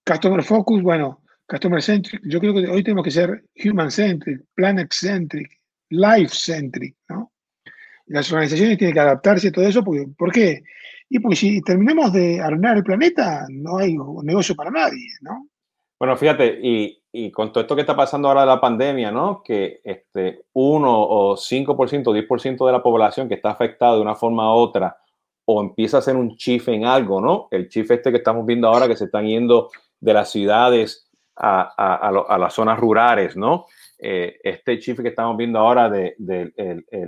[0.05, 4.93] Customer Focus, bueno, Customer Centric, yo creo que hoy tenemos que ser Human Centric, Planet
[4.93, 5.51] Centric,
[5.91, 7.33] Life Centric, ¿no?
[8.07, 10.63] las organizaciones tienen que adaptarse a todo eso, porque, ¿por qué?
[11.09, 15.49] Y porque si terminamos de arruinar el planeta, no hay negocio para nadie, ¿no?
[15.99, 17.03] Bueno, fíjate, y,
[17.33, 19.43] con todo esto que está pasando ahora de la pandemia, ¿no?
[19.43, 24.53] Que este 1 o 5%, 10% de la población que está afectada de una forma
[24.55, 24.99] u otra,
[25.47, 27.49] o empieza a ser un chif en algo, ¿no?
[27.51, 29.71] El chif este que estamos viendo ahora que se están yendo
[30.01, 33.67] de las ciudades a, a, a las zonas rurales, ¿no?
[33.99, 36.53] Eh, este chip que estamos viendo ahora del de,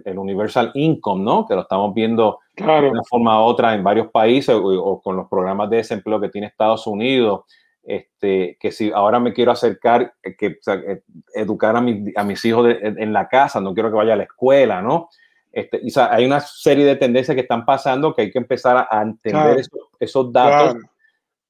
[0.04, 1.46] el, Universal Income, ¿no?
[1.46, 5.28] Que lo estamos viendo de una forma u otra en varios países o, con los
[5.28, 7.42] programas de desempleo que tiene Estados Unidos.
[7.82, 11.02] Este, que si ahora me quiero acercar, eh, que eh,
[11.34, 14.82] educar a, a mis hijos en la casa, no quiero que vaya a la escuela,
[14.82, 15.08] ¿no?
[15.52, 15.80] Este,
[16.10, 19.64] hay una serie de tendencias que están pasando que hay que empezar a, entender
[19.98, 20.82] esos, datos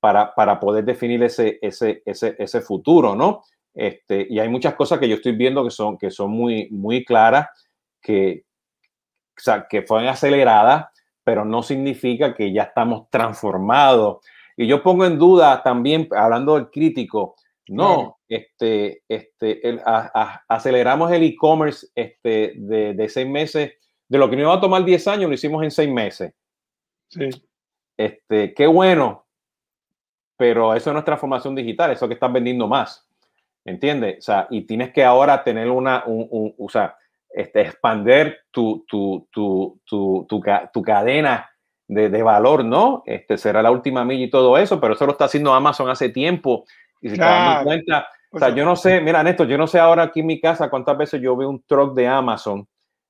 [0.01, 3.43] para, para, poder definir ese, ese, ese, ese futuro, ¿no?
[3.75, 7.05] Este, y hay muchas cosas que yo estoy viendo que son, que son muy, muy
[7.05, 7.49] claras,
[8.01, 8.45] que,
[9.37, 10.87] o sea, que fueron aceleradas,
[11.23, 14.19] pero no significa que ya estamos transformados.
[14.57, 17.37] Y yo pongo en duda también, hablando del crítico,
[17.69, 19.81] no, este, este,
[20.49, 23.75] aceleramos el e-commerce este, de, de, seis meses
[24.09, 26.33] de lo que nos iba a tomar 10 años, lo hicimos en 6 meses.
[27.09, 27.29] Sí.
[27.97, 29.27] Este, qué bueno,
[30.37, 33.07] pero eso no es transformación digital, eso que estás vendiendo más.
[33.65, 34.19] ¿Entiendes?
[34.19, 36.97] O sea, y tienes que ahora tener una, un, o sea,
[37.29, 41.51] este, expander tu, tu, tu, tu, cadena
[41.87, 43.03] de, de, valor, ¿no?
[43.05, 46.09] Este será la última milla y todo eso, pero eso lo está haciendo Amazon hace
[46.09, 46.65] tiempo.
[47.03, 49.79] Y si te das cuenta, o sea, yo no sé, mira, Néstor, yo no sé
[49.79, 52.67] ahora aquí en mi casa cuántas veces yo veo un truck de Amazon,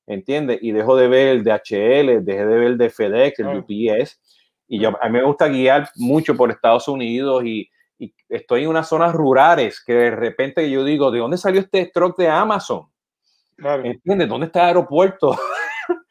[0.09, 0.59] ¿entiendes?
[0.61, 4.19] Y dejo de ver el de HL, dejé de ver el de FedEx, el UPS.
[4.67, 8.69] Y yo, a mí me gusta guiar mucho por Estados Unidos y, y estoy en
[8.69, 12.87] unas zonas rurales que de repente yo digo, ¿de dónde salió este truck de Amazon?
[13.55, 13.83] Claro.
[13.85, 14.27] ¿Entiendes?
[14.27, 15.37] ¿Dónde está el aeropuerto?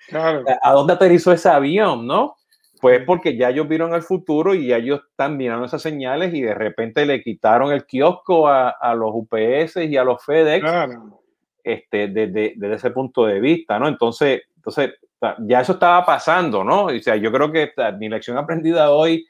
[0.08, 0.44] Claro.
[0.62, 2.36] ¿A dónde aterrizó ese avión, no?
[2.80, 6.42] Pues porque ya ellos vieron el futuro y ya ellos están mirando esas señales y
[6.42, 11.20] de repente le quitaron el kiosco a, a los UPS y a los FedEx claro.
[11.62, 13.88] Este, desde, desde, ese punto de vista, ¿no?
[13.88, 14.94] Entonces, entonces,
[15.40, 16.86] ya eso estaba pasando, ¿no?
[16.86, 19.26] O sea, yo creo que mi lección aprendida hoy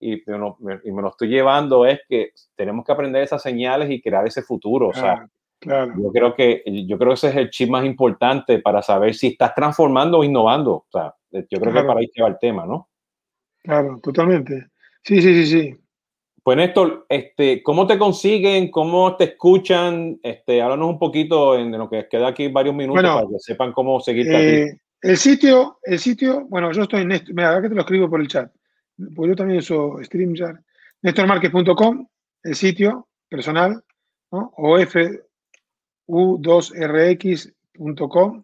[0.00, 3.90] y me, lo, y me lo estoy llevando es que tenemos que aprender esas señales
[3.90, 4.88] y crear ese futuro.
[4.88, 5.92] O sea, claro.
[5.96, 9.28] yo creo que yo creo que ese es el chip más importante para saber si
[9.28, 10.72] estás transformando o innovando.
[10.72, 12.88] O sea, yo creo que para ahí va el tema, ¿no?
[13.62, 14.68] Claro, totalmente.
[15.02, 15.79] Sí, sí, sí, sí.
[16.42, 18.70] Pues Néstor, este, ¿cómo te consiguen?
[18.70, 20.18] ¿Cómo te escuchan?
[20.22, 24.00] Este, háblanos un poquito en lo que queda aquí varios minutos para que sepan cómo
[24.00, 27.82] seguirte eh, El sitio, el sitio, bueno, yo estoy en Néstor, mira, que te lo
[27.82, 28.50] escribo por el chat
[29.14, 30.58] pues yo también uso StreamYard,
[31.02, 32.08] nestormarquez.com,
[32.42, 33.84] el sitio personal,
[34.32, 34.54] ¿no?
[34.56, 34.78] o
[36.08, 38.42] fu2rx.com,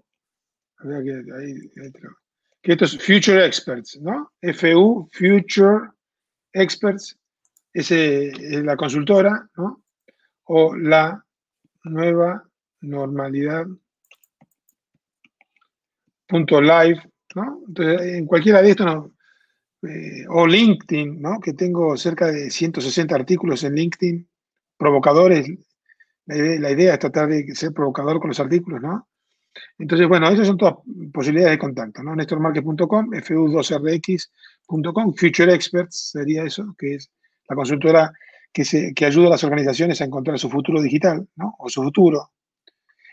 [2.63, 4.31] que esto es Future Experts, ¿no?
[4.55, 5.91] FU, Future
[6.53, 7.17] Experts,
[7.77, 9.83] ese es la consultora, ¿no?
[10.45, 11.23] O la
[11.85, 12.43] nueva
[12.81, 13.67] normalidad.
[16.27, 17.03] Punto live,
[17.35, 17.63] ¿no?
[17.69, 19.11] Entonces, en cualquiera de estos
[19.83, 21.39] eh, o LinkedIn, ¿no?
[21.39, 24.27] que tengo cerca de 160 artículos en LinkedIn,
[24.79, 25.47] provocadores.
[26.25, 29.07] La idea, es tratar de ser provocador con los artículos, ¿no?
[29.79, 30.75] Entonces, bueno, esas son todas
[31.13, 32.17] posibilidades de contacto, ¿no?
[32.17, 37.11] NéstorMarquez.com, fu2rx.com, Future Experts sería eso, que es
[37.49, 38.13] la consultora
[38.53, 41.55] que, se, que ayuda a las organizaciones a encontrar su futuro digital, ¿no?
[41.59, 42.31] O su futuro.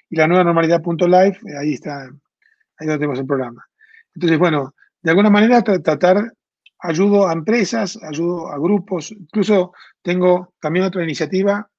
[0.09, 3.65] Y la nueva normalidad.live, ahí está, ahí donde tenemos el programa.
[4.15, 6.33] Entonces, bueno, de alguna manera tratar
[6.79, 11.69] ayudo a empresas, ayudo a grupos, incluso tengo también otra iniciativa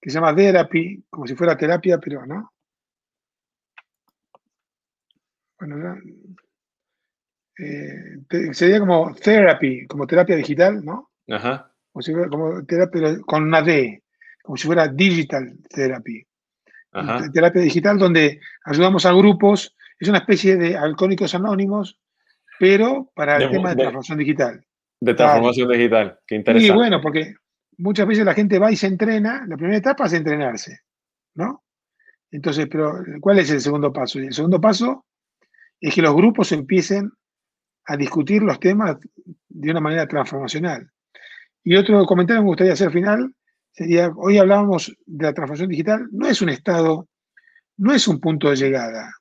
[0.00, 2.52] que se llama Therapy, como si fuera terapia, pero no.
[5.58, 5.98] Bueno,
[7.58, 11.10] eh, sería como therapy, como terapia digital, ¿no?
[11.28, 11.69] Ajá.
[11.92, 14.02] Como si fuera como terapia con una D,
[14.42, 16.24] como si fuera digital therapy.
[16.92, 17.30] Ajá.
[17.32, 21.98] Terapia digital donde ayudamos a grupos, es una especie de alcohólicos anónimos,
[22.58, 24.64] pero para el tema de, transformación digital.
[25.00, 26.72] De transformación digital, qué interesante.
[26.72, 27.34] Y bueno, porque
[27.78, 30.80] muchas veces la gente va y se entrena, la primera etapa es entrenarse,
[31.34, 31.64] ¿no?
[32.30, 34.18] Entonces, pero ¿cuál es el segundo paso?
[34.18, 35.06] el segundo paso
[35.80, 37.10] es que los grupos empiecen
[37.86, 38.98] a discutir los temas
[39.48, 40.90] de una manera transformacional.
[41.62, 43.34] Y otro comentario que me gustaría hacer al final
[43.72, 47.08] sería, hoy hablábamos de la transformación digital, no es un estado,
[47.76, 49.12] no es un punto de llegada,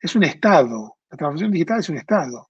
[0.00, 0.96] es un estado.
[1.10, 2.48] La transformación digital es un estado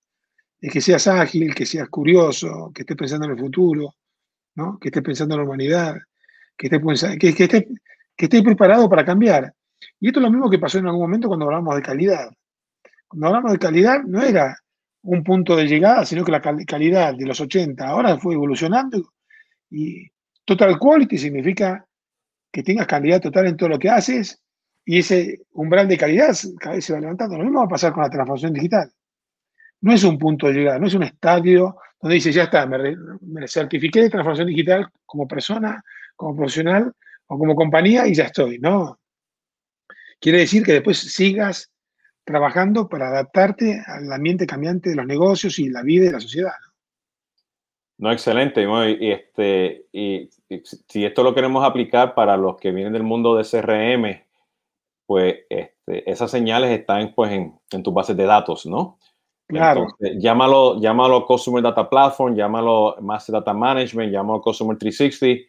[0.61, 3.95] es que seas ágil, que seas curioso, que estés pensando en el futuro,
[4.55, 4.78] ¿no?
[4.78, 5.97] que estés pensando en la humanidad,
[6.57, 7.66] que estés, que, que,
[8.16, 9.53] estés, preparado para cambiar.
[10.01, 12.30] Y esto es lo mismo que pasó en algún momento cuando hablamos de calidad.
[13.07, 14.57] Cuando hablamos de calidad no era
[15.03, 19.12] un punto de llegada, sino que la calidad de los 80 ahora fue evolucionando
[19.70, 20.08] y
[20.44, 21.86] total quality significa
[22.52, 24.40] que tengas calidad total en todo lo que haces
[24.84, 27.36] y ese umbral de calidad cada vez se va levantando.
[27.36, 28.90] Lo mismo va a pasar con la transformación digital
[29.80, 32.96] no es un punto de llegada, no es un estadio donde dice, ya está, me,
[33.48, 35.82] certifiqué de transformación digital como persona,
[36.14, 36.92] como profesional
[37.26, 38.98] o como compañía y ya estoy, ¿no?
[40.20, 41.70] Quiere decir que después sigas
[42.24, 46.52] trabajando para adaptarte al ambiente cambiante de los negocios y la vida y la sociedad.
[47.99, 48.66] No, excelente.
[49.01, 50.28] Y, este, y,
[50.88, 54.22] si esto lo queremos aplicar para los que vienen del mundo de CRM,
[55.07, 58.99] pues este, esas señales están pues, en, en tus bases de datos, ¿no?
[59.49, 59.86] Claro.
[60.18, 65.49] llámalo, llámalo Customer Data Platform, llámalo Master Data Management, llámalo Customer 360.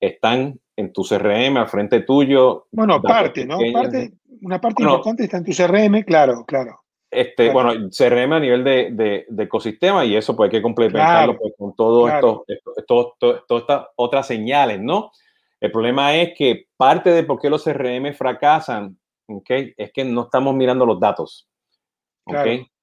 [0.00, 2.68] Están en tu CRM al frente tuyo.
[2.70, 3.58] Bueno, parte, ¿no?
[4.40, 6.80] una parte importante está en tu CRM, claro, claro.
[7.10, 11.54] Este, Bueno, CRM a nivel de, de, ecosistema y eso pues hay que complementarlo pues,
[11.56, 15.10] con todo esto, esto, todas estas otras señales, ¿no?
[15.60, 19.72] El problema es que parte de por qué los CRM fracasan, ¿okay?
[19.76, 21.48] Es que no estamos mirando los datos.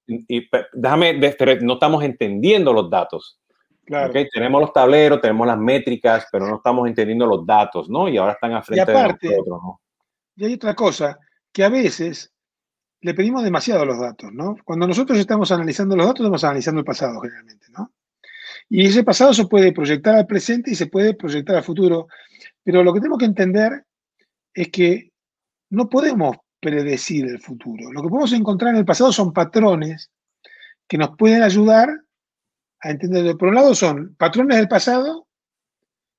[0.08, 1.20] Y, déjame,
[1.62, 3.40] no estamos entendiendo los datos.
[3.86, 8.10] Tenemos los tableros, tenemos las métricas, pero no estamos entendiendo los datos, ¿no?
[8.10, 9.82] Y ahora están a frente de nosotros, ¿no?
[10.36, 11.18] Y hay otra cosa,
[11.54, 12.35] que a veces
[13.06, 14.58] le pedimos demasiado los datos, ¿no?
[14.66, 17.94] Cuando nosotros estamos analizando los datos, estamos analizando el pasado generalmente, ¿no?
[18.68, 22.08] Y ese pasado se puede proyectar al presente y se puede proyectar al futuro,
[22.64, 23.86] pero lo que tenemos que entender
[24.56, 25.12] es que
[25.70, 27.92] no podemos predecir el futuro.
[27.92, 30.10] Lo que podemos encontrar en el pasado son patrones
[30.88, 31.90] que nos pueden ayudar
[32.80, 33.38] a entender.
[33.38, 35.28] Por un lado son patrones del pasado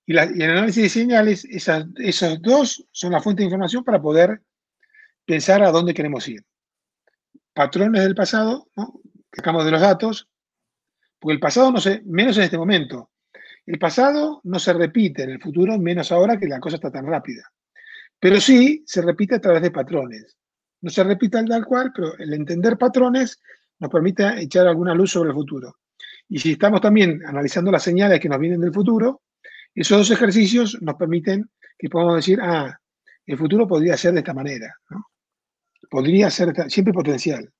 [0.06, 4.40] y, el análisis de señales, esos dos son la fuente de información para poder
[5.24, 6.44] pensar a dónde queremos ir.
[7.56, 9.00] Patrones del pasado, ¿no?
[9.32, 10.28] sacamos de los datos,
[11.18, 13.12] porque el pasado no se, menos en este momento.
[13.64, 17.06] El pasado no se repite en el futuro, menos ahora que la cosa está tan
[17.06, 17.50] rápida.
[18.20, 20.36] Pero sí se repite a través de patrones.
[20.82, 23.40] No se repite al tal cual, pero el entender patrones
[23.78, 25.78] nos permite echar alguna luz sobre el futuro.
[26.28, 29.22] Y si estamos también analizando las señales que nos vienen del futuro,
[29.74, 31.48] esos dos ejercicios nos permiten
[31.78, 32.78] que podamos decir, ah,
[33.24, 34.76] el futuro podría ser de esta manera.
[35.90, 37.50] Podría ser siempre potencial.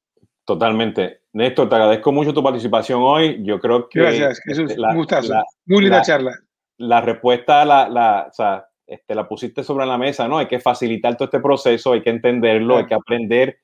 [0.44, 1.22] Totalmente.
[1.32, 3.42] Néstor, te agradezco mucho tu participación hoy.
[3.42, 4.00] Yo creo que...
[4.00, 4.76] Gracias, Jesús.
[4.76, 5.34] un gustazo.
[5.66, 6.32] Muy linda charla.
[6.78, 10.38] La respuesta la, la, o sea, este, la pusiste sobre la mesa, ¿no?
[10.38, 13.58] Hay que facilitar todo este proceso, hay que entenderlo, hay que aprender,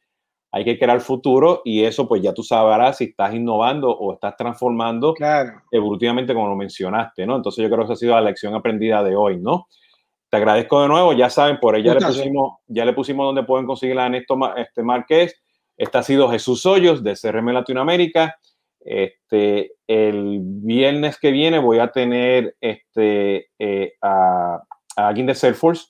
[0.51, 4.37] hay que crear futuro y eso pues ya tú sabrás si estás innovando o estás
[4.37, 5.15] transformando
[5.71, 7.37] evolutivamente como lo mencionaste, ¿no?
[7.37, 9.69] Entonces yo creo que esa ha sido la lección aprendida de hoy, ¿no?
[10.33, 13.43] Te agradezco de nuevo, ya saben, por ahí ya le pusimos, ya le pusimos donde
[13.43, 15.39] pueden conseguir a Néstor este Márquez.
[15.77, 18.39] Este ha sido Jesús Hoyos de CRM Latinoamérica.
[18.81, 24.63] Este, el viernes que viene voy a tener este, eh, a,
[24.97, 25.89] a alguien de Salesforce.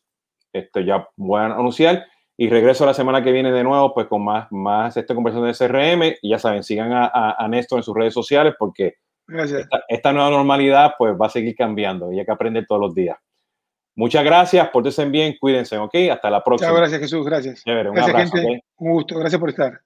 [0.53, 2.05] Este, ya voy a anunciar.
[2.37, 5.55] Y regreso la semana que viene de nuevo, pues con más, más esta conversación de
[5.55, 6.17] CRM.
[6.21, 8.95] Y ya saben, sigan a, a, Néstor en sus redes sociales porque
[9.87, 13.17] esta, nueva normalidad pues va a seguir cambiando y hay que aprender todos los días.
[13.95, 15.95] Muchas gracias, pórtense bien, cuídense, ¿ok?
[16.11, 16.71] Hasta la próxima.
[16.71, 17.63] Muchas gracias, Jesús, gracias.
[17.67, 18.65] un gracias, gente.
[18.77, 19.81] Un gusto, gracias por estar.